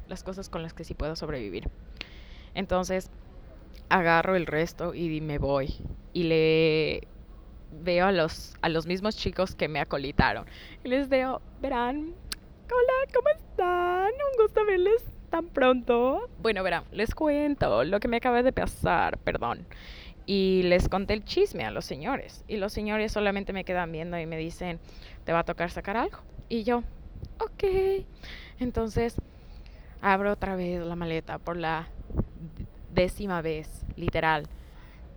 las 0.09 0.25
cosas 0.25 0.49
con 0.49 0.63
las 0.63 0.73
que 0.73 0.85
sí 0.85 0.95
puedo 0.95 1.15
sobrevivir. 1.15 1.69
Entonces, 2.55 3.11
agarro 3.91 4.35
el 4.35 4.47
resto 4.47 4.95
y 4.95 5.21
me 5.21 5.37
voy. 5.37 5.75
Y 6.15 6.23
le 6.23 7.07
veo 7.83 8.07
a 8.07 8.13
los, 8.13 8.55
a 8.63 8.69
los 8.69 8.87
mismos 8.87 9.17
chicos 9.17 9.55
que 9.55 9.69
me 9.69 9.81
acolitaron. 9.81 10.47
Y 10.85 10.89
les 10.89 11.11
digo, 11.11 11.41
verán, 11.61 12.15
hola, 12.71 13.13
¿cómo 13.15 13.29
están? 13.29 14.13
Un 14.13 14.45
gusto 14.45 14.65
verles 14.65 15.05
tan 15.31 15.47
pronto. 15.49 16.29
Bueno, 16.41 16.63
verán, 16.63 16.85
les 16.93 17.15
cuento 17.15 17.85
lo 17.85 18.01
que 18.01 18.09
me 18.09 18.17
acaba 18.19 18.43
de 18.43 18.53
pasar, 18.53 19.19
perdón. 19.19 19.67
Y 20.27 20.63
les 20.65 20.89
conté 20.89 21.15
el 21.15 21.25
chisme 21.25 21.65
a 21.65 21.71
los 21.71 21.85
señores. 21.85 22.45
Y 22.49 22.57
los 22.57 22.73
señores 22.73 23.13
solamente 23.13 23.53
me 23.53 23.65
quedan 23.65 23.93
viendo 23.93 24.19
y 24.19 24.27
me 24.27 24.37
dicen, 24.37 24.81
te 25.25 25.33
va 25.33 25.41
a 25.41 25.45
tocar 25.45 25.71
sacar 25.71 25.97
algo. 25.97 26.19
Y 26.49 26.65
yo, 26.65 26.83
ok. 27.39 28.05
Entonces, 28.59 29.21
abro 30.01 30.33
otra 30.33 30.57
vez 30.57 30.85
la 30.85 30.97
maleta 30.97 31.39
por 31.39 31.57
la 31.57 31.89
décima 32.93 33.43
vez, 33.43 33.85
literal. 33.97 34.49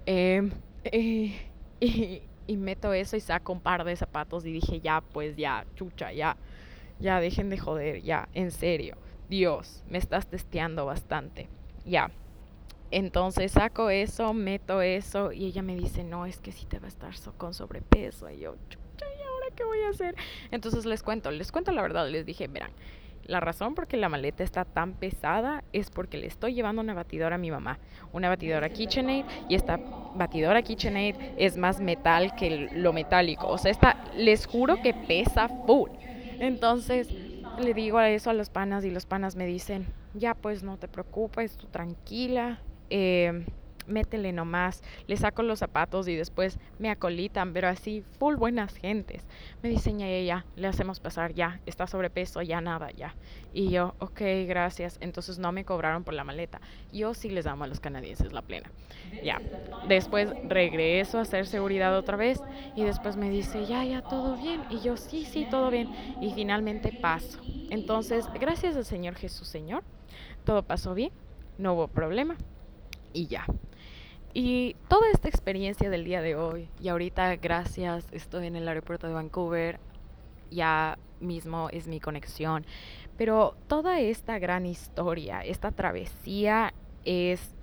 Em, 0.06 0.52
y 2.50 2.58
meto 2.58 2.94
eso 2.94 3.16
y 3.16 3.20
saco 3.20 3.54
un 3.54 3.62
par 3.62 3.84
de 3.84 3.96
zapatos 3.96 4.44
y 4.44 4.52
dije, 4.52 4.82
ya, 4.82 5.02
pues 5.02 5.38
ya, 5.38 5.68
chucha, 5.76 6.12
ya, 6.12 6.36
ya, 7.00 7.20
dejen 7.20 7.52
de 7.52 7.60
joder, 7.60 8.02
ya, 8.02 8.28
en 8.34 8.50
serio, 8.50 8.98
Dios, 9.30 9.84
me 9.88 10.00
estás 10.00 10.26
testeando 10.26 10.88
bastante, 10.88 11.48
ya. 11.86 12.10
Entonces 12.90 13.52
saco 13.52 13.92
eso, 13.92 14.34
meto 14.34 14.82
eso 14.82 15.32
y 15.32 15.46
ella 15.46 15.62
me 15.62 15.76
dice, 15.76 16.04
no, 16.04 16.26
es 16.26 16.40
que 16.40 16.52
si 16.52 16.66
te 16.66 16.80
va 16.80 16.86
a 16.86 16.90
estar 16.90 17.14
con 17.38 17.54
sobrepeso. 17.54 18.28
Y 18.32 18.40
yo, 18.40 18.56
chucha, 18.68 19.06
¿y 19.06 19.22
ahora 19.22 19.46
qué 19.56 19.64
voy 19.64 19.84
a 19.84 19.90
hacer? 19.90 20.16
Entonces 20.50 20.86
les 20.86 21.04
cuento, 21.04 21.30
les 21.30 21.52
cuento 21.52 21.72
la 21.72 21.84
verdad, 21.84 22.10
les 22.10 22.26
dije, 22.26 22.48
verán, 22.48 22.72
la 23.30 23.40
razón 23.40 23.76
por 23.76 23.88
qué 23.88 23.96
la 23.96 24.10
maleta 24.10 24.44
está 24.44 24.66
tan 24.66 24.94
pesada 24.94 25.64
es 25.72 25.92
porque 25.92 26.18
le 26.18 26.26
estoy 26.26 26.56
llevando 26.56 26.82
una 26.82 26.96
batidora 26.96 27.36
a 27.36 27.38
mi 27.38 27.52
mamá, 27.52 27.78
una 28.12 28.28
batidora 28.28 28.70
KitchenAid 28.70 29.24
y 29.48 29.56
esta 29.56 29.80
batidora 30.16 30.64
KitchenAid 30.64 31.16
es 31.38 31.56
más 31.56 31.80
metal 31.80 32.36
que 32.36 32.70
lo 32.74 32.92
metálico, 32.92 33.48
o 33.48 33.58
sea, 33.60 33.72
esta 33.72 34.04
les 34.18 34.48
juro 34.48 34.82
que 34.82 34.94
pesa 34.94 35.48
full. 35.68 35.92
Entonces 36.40 37.10
le 37.60 37.74
digo 37.76 38.00
a 38.00 38.10
eso 38.10 38.32
a 38.32 38.34
los 38.34 38.50
panas 38.50 38.84
y 38.84 38.90
los 38.90 39.06
panas 39.06 39.36
me 39.36 39.46
dicen, 39.46 39.86
ya 40.16 40.34
pues 40.34 40.64
no 40.64 40.78
te 40.78 40.88
preocupes, 40.88 41.56
tú 41.56 41.68
tranquila. 41.68 42.60
Eh, 42.90 43.46
métele 43.90 44.32
nomás, 44.32 44.82
le 45.08 45.18
saco 45.18 45.44
los 45.44 45.60
zapatos 45.60 46.08
y 46.08 46.16
después 46.16 46.58
me 46.78 46.90
acolitan, 46.90 47.54
pero 47.54 47.68
así, 47.68 48.04
full 48.18 48.36
buenas 48.36 48.76
gentes. 48.76 49.24
Me 49.62 49.70
dicen, 49.70 50.00
ya, 50.00 50.08
ya, 50.08 50.22
ya, 50.22 50.46
le 50.56 50.68
hacemos 50.68 51.00
pasar, 51.00 51.34
ya, 51.34 51.60
está 51.66 51.88
sobrepeso, 51.88 52.42
ya 52.42 52.62
nada, 52.62 52.92
ya. 52.92 53.16
Y 53.54 53.70
yo, 53.70 53.96
ok, 54.00 54.22
gracias. 54.48 54.98
Entonces 55.02 55.40
no 55.40 55.52
me 55.52 55.66
cobraron 55.66 56.04
por 56.04 56.14
la 56.14 56.24
maleta. 56.24 56.62
Yo 56.94 57.14
sí 57.14 57.30
les 57.30 57.48
amo 57.48 57.64
a 57.64 57.68
los 57.68 57.80
canadienses 57.80 58.32
la 58.32 58.42
plena. 58.42 58.72
Ya. 59.24 59.42
Después 59.88 60.30
regreso 60.48 61.18
a 61.18 61.22
hacer 61.22 61.48
seguridad 61.48 61.98
otra 61.98 62.18
vez 62.18 62.42
y 62.76 62.84
después 62.84 63.16
me 63.16 63.30
dice, 63.30 63.66
ya, 63.66 63.84
ya, 63.84 64.02
todo 64.02 64.38
bien. 64.38 64.62
Y 64.70 64.80
yo, 64.82 64.98
sí, 64.98 65.26
sí, 65.26 65.48
todo 65.50 65.72
bien. 65.72 65.90
Y 66.22 66.32
finalmente 66.34 66.92
paso. 66.92 67.40
Entonces, 67.70 68.26
gracias 68.40 68.76
al 68.76 68.86
Señor 68.86 69.16
Jesús, 69.16 69.48
Señor, 69.48 69.84
todo 70.44 70.64
pasó 70.64 70.94
bien, 70.94 71.12
no 71.58 71.74
hubo 71.74 71.88
problema 71.88 72.36
y 73.14 73.28
ya. 73.28 73.46
Y 74.34 74.76
toda 74.88 75.10
esta 75.12 75.28
experiencia 75.28 75.90
del 75.90 76.04
día 76.04 76.22
de 76.22 76.36
hoy, 76.36 76.70
y 76.80 76.90
ahorita 76.90 77.36
gracias, 77.38 78.06
estoy 78.12 78.48
en 78.48 78.56
el 78.56 78.68
aeropuerto 78.68 79.08
de 79.08 79.14
Vancouver, 79.14 79.80
ya 80.52 80.98
mismo 81.20 81.70
es 81.72 81.88
mi 81.88 82.00
conexión, 82.00 82.66
pero 83.18 83.56
toda 83.68 84.00
esta 84.00 84.40
gran 84.40 84.66
historia, 84.66 85.42
esta 85.42 85.72
travesía 85.72 86.74
es 87.06 87.54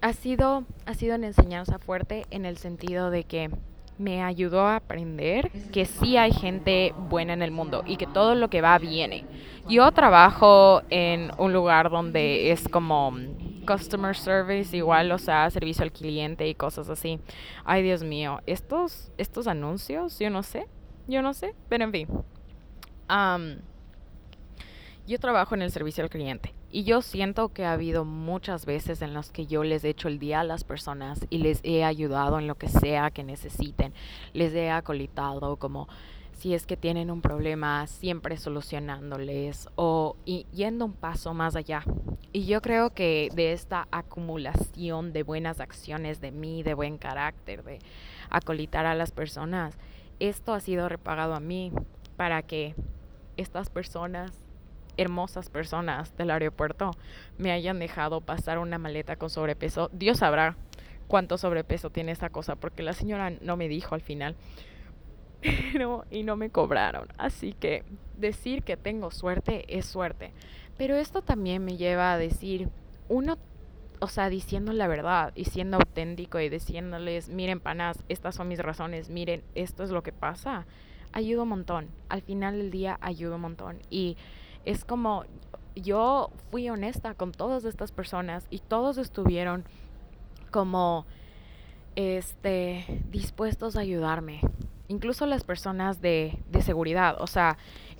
ha 0.00 0.12
sido 0.12 0.64
ha 0.84 0.94
sido 0.94 1.16
una 1.16 1.26
enseñanza 1.26 1.78
fuerte 1.78 2.26
en 2.30 2.44
el 2.44 2.58
sentido 2.58 3.10
de 3.10 3.24
que 3.24 3.50
me 3.98 4.22
ayudó 4.22 4.60
a 4.60 4.76
aprender 4.76 5.50
que 5.72 5.86
sí 5.86 6.16
hay 6.16 6.32
gente 6.32 6.94
buena 7.08 7.32
en 7.32 7.42
el 7.42 7.50
mundo 7.50 7.82
y 7.86 7.96
que 7.96 8.06
todo 8.06 8.34
lo 8.34 8.50
que 8.50 8.60
va 8.60 8.78
viene. 8.78 9.24
Yo 9.68 9.90
trabajo 9.92 10.82
en 10.90 11.30
un 11.38 11.52
lugar 11.52 11.90
donde 11.90 12.52
es 12.52 12.68
como 12.68 13.14
customer 13.66 14.16
service 14.16 14.76
igual, 14.76 15.10
o 15.12 15.18
sea, 15.18 15.50
servicio 15.50 15.82
al 15.82 15.92
cliente 15.92 16.48
y 16.48 16.54
cosas 16.54 16.88
así. 16.88 17.20
Ay, 17.64 17.82
Dios 17.82 18.02
mío, 18.02 18.40
estos, 18.46 19.10
estos 19.18 19.46
anuncios, 19.46 20.18
yo 20.18 20.30
no 20.30 20.42
sé, 20.42 20.66
yo 21.06 21.22
no 21.22 21.34
sé, 21.34 21.54
pero 21.68 21.84
en 21.84 21.92
fin. 21.92 22.08
yo 25.06 25.18
trabajo 25.18 25.54
en 25.54 25.62
el 25.62 25.70
servicio 25.70 26.04
al 26.04 26.10
cliente 26.10 26.56
y 26.70 26.84
yo 26.84 27.00
siento 27.00 27.50
que 27.50 27.64
ha 27.64 27.72
habido 27.72 28.04
muchas 28.04 28.66
veces 28.66 29.00
en 29.00 29.14
las 29.14 29.30
que 29.30 29.46
yo 29.46 29.62
les 29.64 29.84
he 29.84 29.90
hecho 29.90 30.08
el 30.08 30.18
día 30.18 30.40
a 30.40 30.44
las 30.44 30.64
personas 30.64 31.26
y 31.30 31.38
les 31.38 31.60
he 31.62 31.84
ayudado 31.84 32.38
en 32.38 32.46
lo 32.46 32.56
que 32.56 32.68
sea 32.68 33.10
que 33.10 33.24
necesiten. 33.24 33.94
Les 34.32 34.52
he 34.52 34.70
acolitado 34.70 35.56
como 35.56 35.88
si 36.36 36.52
es 36.52 36.66
que 36.66 36.76
tienen 36.76 37.10
un 37.10 37.22
problema, 37.22 37.86
siempre 37.86 38.36
solucionándoles 38.36 39.68
o 39.74 40.16
yendo 40.24 40.84
un 40.84 40.92
paso 40.92 41.32
más 41.32 41.56
allá. 41.56 41.82
Y 42.32 42.44
yo 42.44 42.60
creo 42.60 42.90
que 42.92 43.30
de 43.34 43.52
esta 43.52 43.88
acumulación 43.90 45.14
de 45.14 45.22
buenas 45.22 45.60
acciones 45.60 46.20
de 46.20 46.32
mí, 46.32 46.62
de 46.62 46.74
buen 46.74 46.98
carácter, 46.98 47.64
de 47.64 47.78
acolitar 48.28 48.84
a 48.84 48.94
las 48.94 49.12
personas, 49.12 49.78
esto 50.20 50.52
ha 50.52 50.60
sido 50.60 50.90
repagado 50.90 51.34
a 51.34 51.40
mí 51.40 51.72
para 52.16 52.42
que 52.42 52.74
estas 53.38 53.70
personas, 53.70 54.30
hermosas 54.98 55.48
personas 55.48 56.14
del 56.18 56.30
aeropuerto, 56.30 56.90
me 57.38 57.50
hayan 57.50 57.78
dejado 57.78 58.20
pasar 58.20 58.58
una 58.58 58.76
maleta 58.76 59.16
con 59.16 59.30
sobrepeso. 59.30 59.88
Dios 59.94 60.18
sabrá 60.18 60.56
cuánto 61.08 61.38
sobrepeso 61.38 61.88
tiene 61.88 62.12
esa 62.12 62.28
cosa, 62.28 62.56
porque 62.56 62.82
la 62.82 62.92
señora 62.92 63.30
no 63.40 63.56
me 63.56 63.68
dijo 63.68 63.94
al 63.94 64.02
final 64.02 64.36
pero 65.40 66.04
y 66.10 66.22
no 66.22 66.36
me 66.36 66.50
cobraron. 66.50 67.08
Así 67.18 67.52
que 67.52 67.84
decir 68.16 68.62
que 68.62 68.76
tengo 68.76 69.10
suerte 69.10 69.64
es 69.76 69.86
suerte. 69.86 70.32
Pero 70.76 70.96
esto 70.96 71.22
también 71.22 71.64
me 71.64 71.76
lleva 71.76 72.12
a 72.12 72.18
decir, 72.18 72.68
uno, 73.08 73.38
o 74.00 74.08
sea, 74.08 74.28
diciendo 74.28 74.72
la 74.72 74.88
verdad 74.88 75.32
y 75.34 75.46
siendo 75.46 75.78
auténtico 75.78 76.38
y 76.38 76.48
diciéndoles, 76.48 77.28
miren, 77.28 77.60
panas, 77.60 78.02
estas 78.08 78.34
son 78.34 78.48
mis 78.48 78.58
razones, 78.58 79.08
miren, 79.08 79.42
esto 79.54 79.84
es 79.84 79.90
lo 79.90 80.02
que 80.02 80.12
pasa, 80.12 80.66
ayuda 81.12 81.42
un 81.42 81.48
montón. 81.50 81.88
Al 82.08 82.22
final 82.22 82.58
del 82.58 82.70
día 82.70 82.98
ayuda 83.00 83.36
un 83.36 83.42
montón. 83.42 83.78
Y 83.88 84.16
es 84.64 84.84
como, 84.84 85.24
yo 85.74 86.30
fui 86.50 86.68
honesta 86.68 87.14
con 87.14 87.32
todas 87.32 87.64
estas 87.64 87.90
personas 87.92 88.46
y 88.50 88.58
todos 88.58 88.98
estuvieron 88.98 89.64
como, 90.50 91.06
este, 91.94 92.84
dispuestos 93.10 93.76
a 93.76 93.80
ayudarme 93.80 94.42
incluso 94.88 95.26
las 95.26 95.44
personas 95.44 96.00
de, 96.00 96.38
de 96.50 96.62
seguridad. 96.62 97.16
O 97.20 97.26
sea, 97.26 97.58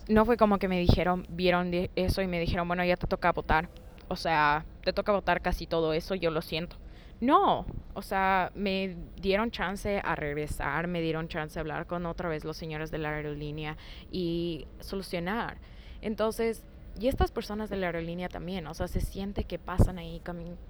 no 0.09 0.25
fue 0.25 0.37
como 0.37 0.59
que 0.59 0.69
me 0.69 0.79
dijeron, 0.79 1.27
vieron 1.29 1.71
eso 1.97 2.23
y 2.23 2.27
me 2.27 2.41
dijeron, 2.41 2.69
bueno, 2.69 2.85
ya 2.85 2.97
te 2.97 3.07
toca 3.07 3.33
votar. 3.33 3.69
O 4.09 4.17
sea, 4.17 4.65
te 4.85 4.93
toca 4.93 5.13
votar 5.13 5.43
casi 5.43 5.67
todo 5.67 5.93
eso, 5.93 6.15
yo 6.15 6.31
lo 6.31 6.43
siento. 6.43 6.77
No, 7.21 7.65
o 7.95 8.03
sea, 8.03 8.53
me 8.55 8.95
dieron 9.21 9.51
chance 9.51 10.01
a 10.05 10.15
regresar, 10.15 10.87
me 10.87 11.01
dieron 11.01 11.29
chance 11.29 11.59
a 11.59 11.63
hablar 11.63 11.87
con 11.87 12.05
otra 12.05 12.29
vez 12.29 12.45
los 12.45 12.57
señores 12.57 12.91
de 12.91 12.99
la 12.99 13.09
aerolínea 13.09 13.77
y 14.13 14.67
solucionar. 14.81 15.57
Entonces, 16.03 16.63
y 17.01 17.09
estas 17.09 17.31
personas 17.31 17.71
de 17.71 17.77
la 17.77 17.87
aerolínea 17.87 18.29
también, 18.29 18.67
o 18.67 18.75
sea, 18.75 18.87
se 18.87 19.01
siente 19.01 19.45
que 19.45 19.59
pasan 19.59 19.99
ahí 19.99 20.21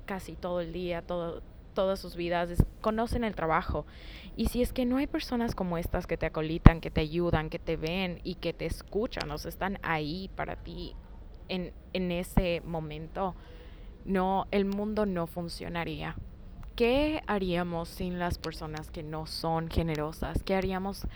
casi 0.06 0.34
todo 0.36 0.60
el 0.60 0.72
día, 0.72 1.02
todo, 1.02 1.42
todas 1.76 2.00
sus 2.00 2.16
vidas, 2.16 2.64
conocen 2.80 3.22
el 3.22 3.36
trabajo. 3.36 3.86
Y 4.34 4.46
si 4.46 4.62
es 4.62 4.72
que 4.72 4.84
no 4.84 4.96
hay 4.96 5.06
personas 5.06 5.54
como 5.54 5.78
estas 5.78 6.08
que 6.08 6.16
te 6.16 6.26
acolitan, 6.26 6.80
que 6.80 6.90
te 6.90 7.02
ayudan, 7.02 7.50
que 7.50 7.60
te 7.60 7.76
ven 7.76 8.20
y 8.24 8.36
que 8.36 8.52
te 8.52 8.66
escuchan, 8.66 9.30
o 9.30 9.38
sea, 9.38 9.50
están 9.50 9.78
ahí 9.82 10.28
para 10.34 10.56
ti 10.56 10.96
en, 11.48 11.72
en 11.92 12.10
ese 12.10 12.62
momento, 12.64 13.36
no, 14.04 14.46
el 14.50 14.64
mundo 14.64 15.06
no 15.06 15.28
funcionaría. 15.28 16.16
¿Qué 16.74 17.22
haríamos 17.26 17.88
sin 17.88 18.18
las 18.18 18.38
personas 18.38 18.90
que 18.90 19.02
no 19.02 19.26
son 19.26 19.68
generosas? 19.68 20.42
¿Qué 20.42 20.54
haríamos 20.54 21.06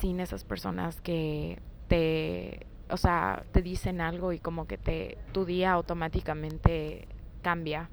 sin 0.00 0.20
esas 0.20 0.44
personas 0.44 1.00
que 1.00 1.60
te, 1.88 2.66
o 2.90 2.96
sea, 2.96 3.44
te 3.52 3.62
dicen 3.62 4.00
algo 4.00 4.32
y 4.32 4.38
como 4.38 4.66
que 4.66 4.78
te, 4.78 5.18
tu 5.32 5.44
día 5.44 5.72
automáticamente 5.72 7.08
cambia? 7.42 7.90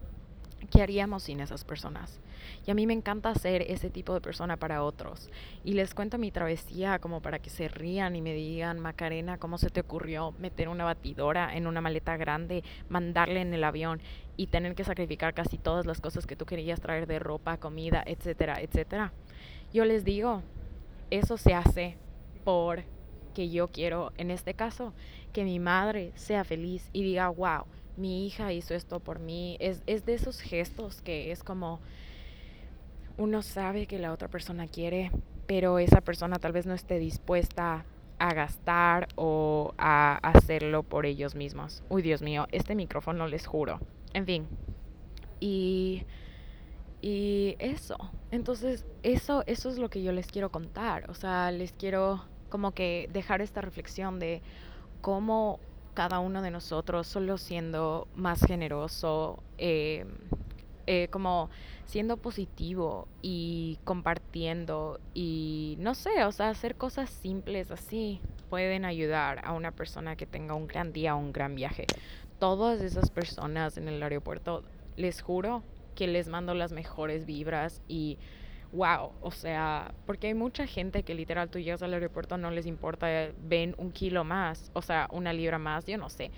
¿Qué 0.72 0.82
haríamos 0.82 1.24
sin 1.24 1.40
esas 1.40 1.64
personas? 1.64 2.20
Y 2.66 2.72
a 2.72 2.74
mí 2.74 2.86
me 2.86 2.94
encanta 2.94 3.34
ser 3.36 3.62
ese 3.62 3.90
tipo 3.90 4.14
de 4.14 4.20
persona 4.20 4.58
para 4.58 4.84
otros. 4.84 5.30
Y 5.64 5.74
les 5.74 5.94
cuento 5.94 6.18
mi 6.18 6.30
travesía 6.30 7.00
como 7.00 7.22
para 7.22 7.40
que 7.40 7.50
se 7.50 7.70
rían 7.70 8.16
y 8.18 8.22
me 8.22 8.34
digan, 8.34 8.80
Macarena, 8.80 9.38
¿cómo 9.38 9.58
se 9.58 9.70
te 9.70 9.80
ocurrió 9.80 10.34
meter 10.40 10.68
una 10.68 10.84
batidora 10.84 11.56
en 11.56 11.68
una 11.68 11.80
maleta 11.80 12.18
grande, 12.18 12.64
mandarle 12.90 13.42
en 13.42 13.54
el 13.54 13.64
avión 13.64 14.02
y 14.36 14.48
tener 14.48 14.76
que 14.76 14.84
sacrificar 14.84 15.34
casi 15.34 15.58
todas 15.58 15.86
las 15.86 16.02
cosas 16.02 16.28
que 16.28 16.36
tú 16.36 16.46
querías 16.46 16.82
traer 16.82 17.08
de 17.08 17.20
ropa, 17.20 17.58
comida, 17.58 18.04
etcétera, 18.06 18.62
etcétera? 18.62 19.14
Yo 19.74 19.86
les 19.86 20.04
digo, 20.04 20.44
eso 21.12 21.38
se 21.38 21.54
hace 21.54 21.98
por 22.44 22.84
que 23.34 23.50
yo 23.50 23.70
quiero, 23.70 24.12
en 24.18 24.32
este 24.32 24.54
caso, 24.54 24.94
que 25.32 25.44
mi 25.44 25.60
madre 25.60 26.12
sea 26.16 26.44
feliz 26.44 26.90
y 26.92 27.04
diga, 27.04 27.30
wow, 27.30 27.66
mi 27.98 28.25
hija 28.25 28.54
hizo 28.54 28.74
esto 28.74 29.00
por 29.00 29.20
mí. 29.20 29.58
Es, 29.60 29.84
es 29.88 30.06
de 30.06 30.13
esos 30.13 30.42
gestos 30.42 31.01
que 31.01 31.32
es 31.32 31.44
como 31.44 31.80
uno 33.18 33.42
sabe 33.42 33.88
que 33.88 34.00
la 34.00 34.13
otra 34.13 34.27
persona 34.27 34.68
quiere, 34.68 35.12
pero 35.48 35.80
esa 35.80 36.01
persona 36.01 36.38
tal 36.38 36.51
vez 36.51 36.66
no 36.66 36.74
esté 36.74 37.00
dispuesta 37.00 37.86
a 38.20 38.34
gastar 38.34 39.08
o 39.16 39.74
a 39.77 40.18
hacerlo 40.18 40.84
por 40.84 41.06
ellos 41.06 41.36
mismos. 41.36 41.84
Uy, 41.89 42.01
Dios 42.01 42.22
mío, 42.22 42.48
este 42.51 42.75
micrófono 42.75 43.27
les 43.27 43.46
juro. 43.46 43.80
En 44.13 44.25
fin. 44.25 44.48
Y 45.39 46.04
y 47.01 47.56
eso. 47.60 47.98
Entonces, 48.32 48.86
eso 49.04 49.44
eso 49.46 49.70
es 49.70 49.77
lo 49.77 49.89
que 49.89 50.01
yo 50.01 50.12
les 50.12 50.27
quiero 50.27 50.51
contar, 50.51 51.10
o 51.10 51.13
sea, 51.13 51.51
les 51.51 51.72
quiero 51.72 52.24
como 52.50 52.72
que 52.72 53.10
dejar 53.12 53.42
esta 53.42 53.62
reflexión 53.62 54.20
de 54.20 54.42
cómo 55.01 55.60
cada 55.98 56.20
uno 56.20 56.44
de 56.44 56.51
nosotros 56.51 57.08
solo 57.08 57.39
siendo 57.39 58.08
más 58.13 58.39
generoso, 58.46 59.42
eh, 59.58 60.06
eh, 60.86 61.08
como 61.10 61.50
siendo 61.86 62.18
positivo 62.18 63.08
y 63.24 63.80
compartiendo 63.84 65.00
y 65.16 65.75
no 65.80 65.96
sé, 65.96 66.24
o 66.25 66.32
sea, 66.32 66.50
hacer 66.50 66.75
cosas 66.75 67.10
simples 67.10 67.72
así 67.72 68.22
pueden 68.51 68.86
ayudar 68.86 69.42
a 69.44 69.54
una 69.54 69.72
persona 69.72 70.16
que 70.16 70.27
tenga 70.27 70.54
un 70.54 70.68
gran 70.68 70.94
día 70.94 71.16
o 71.16 71.18
un 71.18 71.34
gran 71.34 71.56
viaje. 71.56 71.88
Todas 72.38 72.80
esas 72.82 73.10
personas 73.10 73.80
en 73.80 73.88
el 73.88 74.04
aeropuerto, 74.04 74.63
les 74.98 75.24
juro 75.24 75.64
que 75.96 76.05
les 76.05 76.27
mando 76.27 76.53
las 76.53 76.74
mejores 76.74 77.25
vibras 77.25 77.81
y 77.88 78.20
wow, 78.72 79.12
o 79.22 79.32
sea, 79.32 79.94
porque 80.06 80.27
hay 80.27 80.34
mucha 80.34 80.68
gente 80.68 81.03
que 81.03 81.16
literal 81.16 81.50
tú 81.50 81.60
llegas 81.60 81.82
al 81.82 81.94
aeropuerto 81.94 82.38
no 82.38 82.51
les 82.51 82.66
importa, 82.66 83.08
ven 83.42 83.75
un 83.77 83.92
kilo 83.92 84.24
más, 84.24 84.72
o 84.74 84.82
sea, 84.82 85.08
una 85.12 85.34
libra 85.34 85.58
más, 85.58 85.86
yo 85.86 85.98
no 85.98 86.10
sé. 86.10 86.32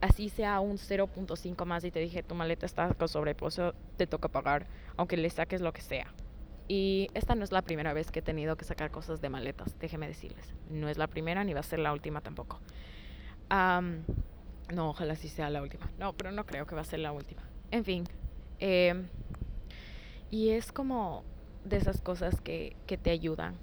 así 0.00 0.28
sea 0.28 0.60
un 0.60 0.78
0.5 0.78 1.64
más 1.64 1.84
y 1.84 1.90
te 1.90 2.00
dije 2.00 2.22
tu 2.22 2.34
maleta 2.34 2.66
está 2.66 2.92
con 2.94 3.08
sobrepeso, 3.08 3.74
te 3.96 4.06
toca 4.06 4.28
pagar, 4.28 4.66
aunque 4.96 5.16
le 5.16 5.30
saques 5.30 5.60
lo 5.60 5.72
que 5.72 5.82
sea. 5.82 6.12
Y 6.66 7.08
esta 7.14 7.34
no 7.34 7.42
es 7.42 7.50
la 7.50 7.62
primera 7.62 7.92
vez 7.92 8.12
que 8.12 8.20
he 8.20 8.22
tenido 8.22 8.56
que 8.56 8.64
sacar 8.64 8.90
cosas 8.92 9.20
de 9.20 9.28
maletas, 9.28 9.76
déjeme 9.80 10.06
decirles. 10.06 10.54
No 10.68 10.88
es 10.88 10.98
la 10.98 11.08
primera 11.08 11.42
ni 11.42 11.52
va 11.52 11.60
a 11.60 11.64
ser 11.64 11.80
la 11.80 11.92
última 11.92 12.20
tampoco. 12.20 12.60
no, 13.50 14.90
ojalá 14.90 15.16
sí 15.16 15.28
sea 15.28 15.50
la 15.50 15.62
última. 15.62 15.90
No, 15.98 16.12
pero 16.12 16.30
no 16.30 16.46
creo 16.46 16.66
que 16.66 16.76
va 16.76 16.82
a 16.82 16.84
ser 16.84 17.00
la 17.00 17.10
última. 17.10 17.42
En 17.72 17.84
fin, 17.84 18.04
eh, 18.60 18.94
y 20.30 20.50
es 20.50 20.72
como 20.72 21.24
de 21.64 21.76
esas 21.76 22.00
cosas 22.00 22.40
que, 22.40 22.76
que 22.86 22.96
te 22.96 23.10
ayudan 23.10 23.54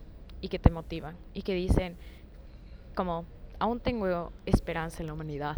y 0.41 0.49
que 0.49 0.59
te 0.59 0.69
motivan 0.69 1.15
y 1.33 1.41
que 1.41 1.53
dicen 1.53 1.97
como, 2.95 3.25
aún 3.59 3.79
tengo 3.79 4.31
esperanza 4.45 5.01
en 5.01 5.07
la 5.07 5.13
humanidad. 5.13 5.55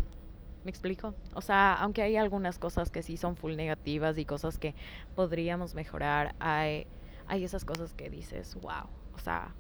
¿Me 0.64 0.72
explico? 0.72 1.16
O 1.34 1.42
sea, 1.42 1.74
aunque 1.76 2.02
hay 2.02 2.18
algunas 2.18 2.60
cosas 2.60 2.92
que 2.92 3.02
sí 3.02 3.16
son 3.18 3.38
full 3.38 3.56
negativas 3.56 4.18
y 4.18 4.26
cosas 4.26 4.58
que 4.58 4.76
podríamos 5.16 5.74
mejorar, 5.74 6.36
hay, 6.40 6.86
hay 7.28 7.44
esas 7.46 7.64
cosas 7.64 7.94
que 7.94 8.10
dices, 8.10 8.56
wow, 8.56 8.90
o 9.16 9.20
sea, 9.20 9.56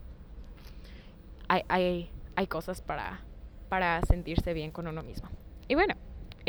hay, 1.47 1.63
hay, 1.69 2.11
hay 2.35 2.47
cosas 2.47 2.81
para, 2.81 3.21
para 3.69 4.01
sentirse 4.01 4.53
bien 4.53 4.71
con 4.71 4.87
uno 4.87 5.01
mismo. 5.01 5.29
Y 5.69 5.75
bueno, 5.75 5.95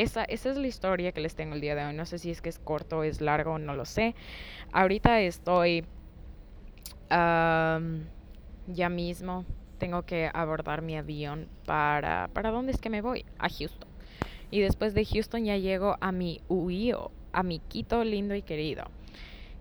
esa, 0.01 0.23
esa 0.23 0.49
es 0.49 0.57
la 0.57 0.67
historia 0.67 1.11
que 1.11 1.21
les 1.21 1.35
tengo 1.35 1.55
el 1.55 1.61
día 1.61 1.75
de 1.75 1.85
hoy. 1.85 1.93
No 1.93 2.05
sé 2.05 2.17
si 2.17 2.31
es 2.31 2.41
que 2.41 2.49
es 2.49 2.59
corto, 2.59 3.03
es 3.03 3.21
largo, 3.21 3.59
no 3.59 3.75
lo 3.75 3.85
sé. 3.85 4.15
Ahorita 4.71 5.21
estoy 5.21 5.85
ya 7.09 8.89
mismo. 8.89 9.45
Tengo 9.77 10.03
que 10.03 10.29
abordar 10.33 10.81
mi 10.81 10.97
avión 10.97 11.47
para... 11.65 12.29
¿Para 12.33 12.51
dónde 12.51 12.71
es 12.71 12.79
que 12.79 12.89
me 12.89 13.01
voy? 13.01 13.25
A 13.39 13.49
Houston. 13.49 13.89
Y 14.51 14.59
después 14.59 14.93
de 14.93 15.05
Houston 15.05 15.45
ya 15.45 15.57
llego 15.57 15.97
a 16.01 16.11
mi 16.11 16.41
UIO, 16.47 17.11
a 17.31 17.43
mi 17.43 17.59
Quito 17.59 18.03
lindo 18.03 18.35
y 18.35 18.41
querido. 18.41 18.85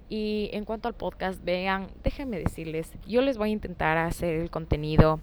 Y 0.08 0.50
en 0.52 0.64
cuanto 0.64 0.88
al 0.88 0.94
podcast, 0.94 1.42
vean, 1.44 1.88
déjenme 2.02 2.38
decirles, 2.38 2.92
yo 3.06 3.22
les 3.22 3.38
voy 3.38 3.50
a 3.50 3.52
intentar 3.52 3.96
hacer 3.96 4.34
el 4.34 4.50
contenido 4.50 5.20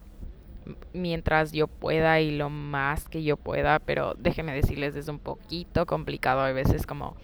mientras 0.94 1.52
yo 1.52 1.68
pueda 1.68 2.20
y 2.20 2.32
lo 2.32 2.50
más 2.50 3.08
que 3.08 3.24
yo 3.24 3.38
pueda, 3.38 3.80
pero 3.80 4.14
déjenme 4.18 4.54
decirles, 4.54 4.96
es 4.96 5.08
un 5.08 5.20
poquito 5.20 5.86
complicado 5.86 6.42
a 6.42 6.52
veces 6.52 6.86
como 6.86 7.16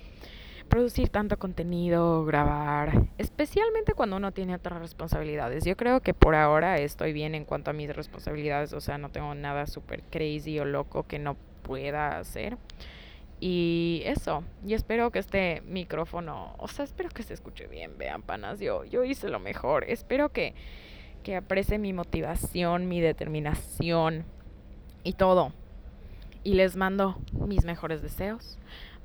producir 0.70 1.10
tanto 1.10 1.38
contenido, 1.38 2.26
grabar, 2.26 3.08
especialmente 3.18 3.94
cuando 3.94 4.18
uno 4.18 4.32
tiene 4.32 4.56
otras 4.56 4.80
responsabilidades. 4.80 5.66
Yo 5.66 5.78
creo 5.78 6.02
que 6.02 6.14
por 6.16 6.36
ahora 6.36 6.80
estoy 6.80 7.14
bien 7.14 7.36
en 7.36 7.46
cuanto 7.46 7.70
a 7.70 7.74
mis 7.74 7.96
responsabilidades, 7.96 8.74
o 8.74 8.82
sea, 8.82 8.98
no 8.98 9.10
tengo 9.10 9.36
nada 9.36 9.68
súper 9.68 10.02
crazy 10.04 10.60
o 10.60 10.66
loco 10.66 11.04
que 11.04 11.20
no 11.20 11.36
pueda 11.62 12.18
hacer. 12.18 12.58
Y 13.40 14.02
eso, 14.06 14.44
y 14.66 14.74
espero 14.74 15.12
que 15.12 15.20
este 15.20 15.62
micrófono, 15.66 16.56
o 16.58 16.68
sea, 16.68 16.86
espero 16.86 17.10
que 17.10 17.24
se 17.24 17.34
escuche 17.34 17.68
bien, 17.68 17.98
vean 17.98 18.22
panas, 18.22 18.60
yo, 18.60 18.86
yo 18.86 19.04
hice 19.04 19.30
lo 19.30 19.40
mejor, 19.40 19.84
espero 19.88 20.30
que 20.30 20.56
que 21.24 21.36
aprecie 21.36 21.80
mi 21.80 21.94
motivación, 21.94 22.88
mi 22.88 23.02
determinación 23.02 24.26
y 25.04 25.14
todo. 25.14 25.54
Y 26.44 26.56
les 26.56 26.76
mando 26.76 27.18
mis 27.32 27.64
mejores 27.66 28.02
deseos 28.02 28.60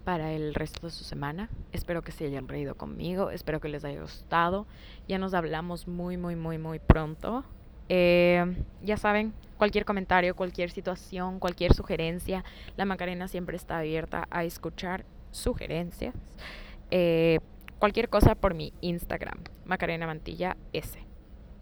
para 0.04 0.32
el 0.32 0.54
resto 0.54 0.86
de 0.86 0.90
su 0.90 1.04
semana. 1.04 1.48
Espero 1.72 2.02
que 2.02 2.12
se 2.12 2.26
hayan 2.26 2.48
reído 2.48 2.74
conmigo, 2.74 3.30
espero 3.30 3.60
que 3.60 3.68
les 3.68 3.84
haya 3.84 4.00
gustado. 4.00 4.66
Ya 5.06 5.18
nos 5.18 5.34
hablamos 5.34 5.86
muy, 5.86 6.16
muy, 6.16 6.34
muy, 6.34 6.58
muy 6.58 6.78
pronto. 6.78 7.44
Eh, 7.88 8.44
ya 8.82 8.96
saben, 8.96 9.32
cualquier 9.56 9.84
comentario, 9.84 10.34
cualquier 10.34 10.70
situación, 10.70 11.38
cualquier 11.38 11.74
sugerencia, 11.74 12.44
la 12.76 12.84
Macarena 12.84 13.28
siempre 13.28 13.56
está 13.56 13.78
abierta 13.78 14.26
a 14.30 14.44
escuchar 14.44 15.04
sugerencias. 15.30 16.14
Eh, 16.90 17.38
cualquier 17.78 18.08
cosa 18.08 18.34
por 18.34 18.54
mi 18.54 18.72
Instagram, 18.80 19.38
Macarena 19.64 20.06
Mantilla 20.06 20.56
S. 20.72 21.07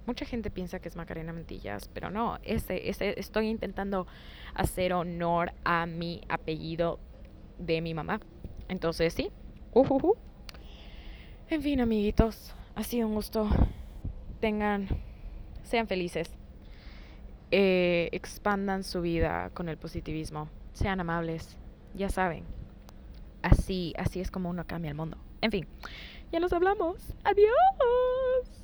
Mucha 0.06 0.24
gente 0.24 0.50
piensa 0.50 0.78
que 0.78 0.88
es 0.88 0.96
Macarena 0.96 1.32
Mantillas, 1.32 1.88
pero 1.92 2.10
no, 2.10 2.38
ese, 2.44 2.88
ese, 2.88 3.18
estoy 3.18 3.48
intentando 3.48 4.06
hacer 4.54 4.92
honor 4.92 5.52
a 5.64 5.86
mi 5.86 6.20
apellido 6.28 7.00
de 7.58 7.80
mi 7.80 7.92
mamá. 7.92 8.20
Entonces, 8.68 9.14
sí. 9.14 9.30
En 11.50 11.62
fin, 11.62 11.80
amiguitos, 11.80 12.54
ha 12.74 12.82
sido 12.82 13.08
un 13.08 13.14
gusto. 13.14 13.48
Tengan, 14.40 14.88
sean 15.64 15.86
felices. 15.86 16.30
Eh, 17.50 18.08
expandan 18.12 18.84
su 18.84 19.00
vida 19.00 19.50
con 19.54 19.68
el 19.68 19.76
positivismo. 19.76 20.48
Sean 20.72 21.00
amables. 21.00 21.58
Ya 21.94 22.08
saben. 22.08 22.44
Así, 23.42 23.92
así 23.98 24.20
es 24.20 24.30
como 24.30 24.50
uno 24.50 24.66
cambia 24.66 24.90
el 24.90 24.96
mundo. 24.96 25.18
En 25.40 25.50
fin, 25.50 25.66
ya 26.32 26.40
nos 26.40 26.52
hablamos. 26.52 26.96
Adiós. 27.24 28.55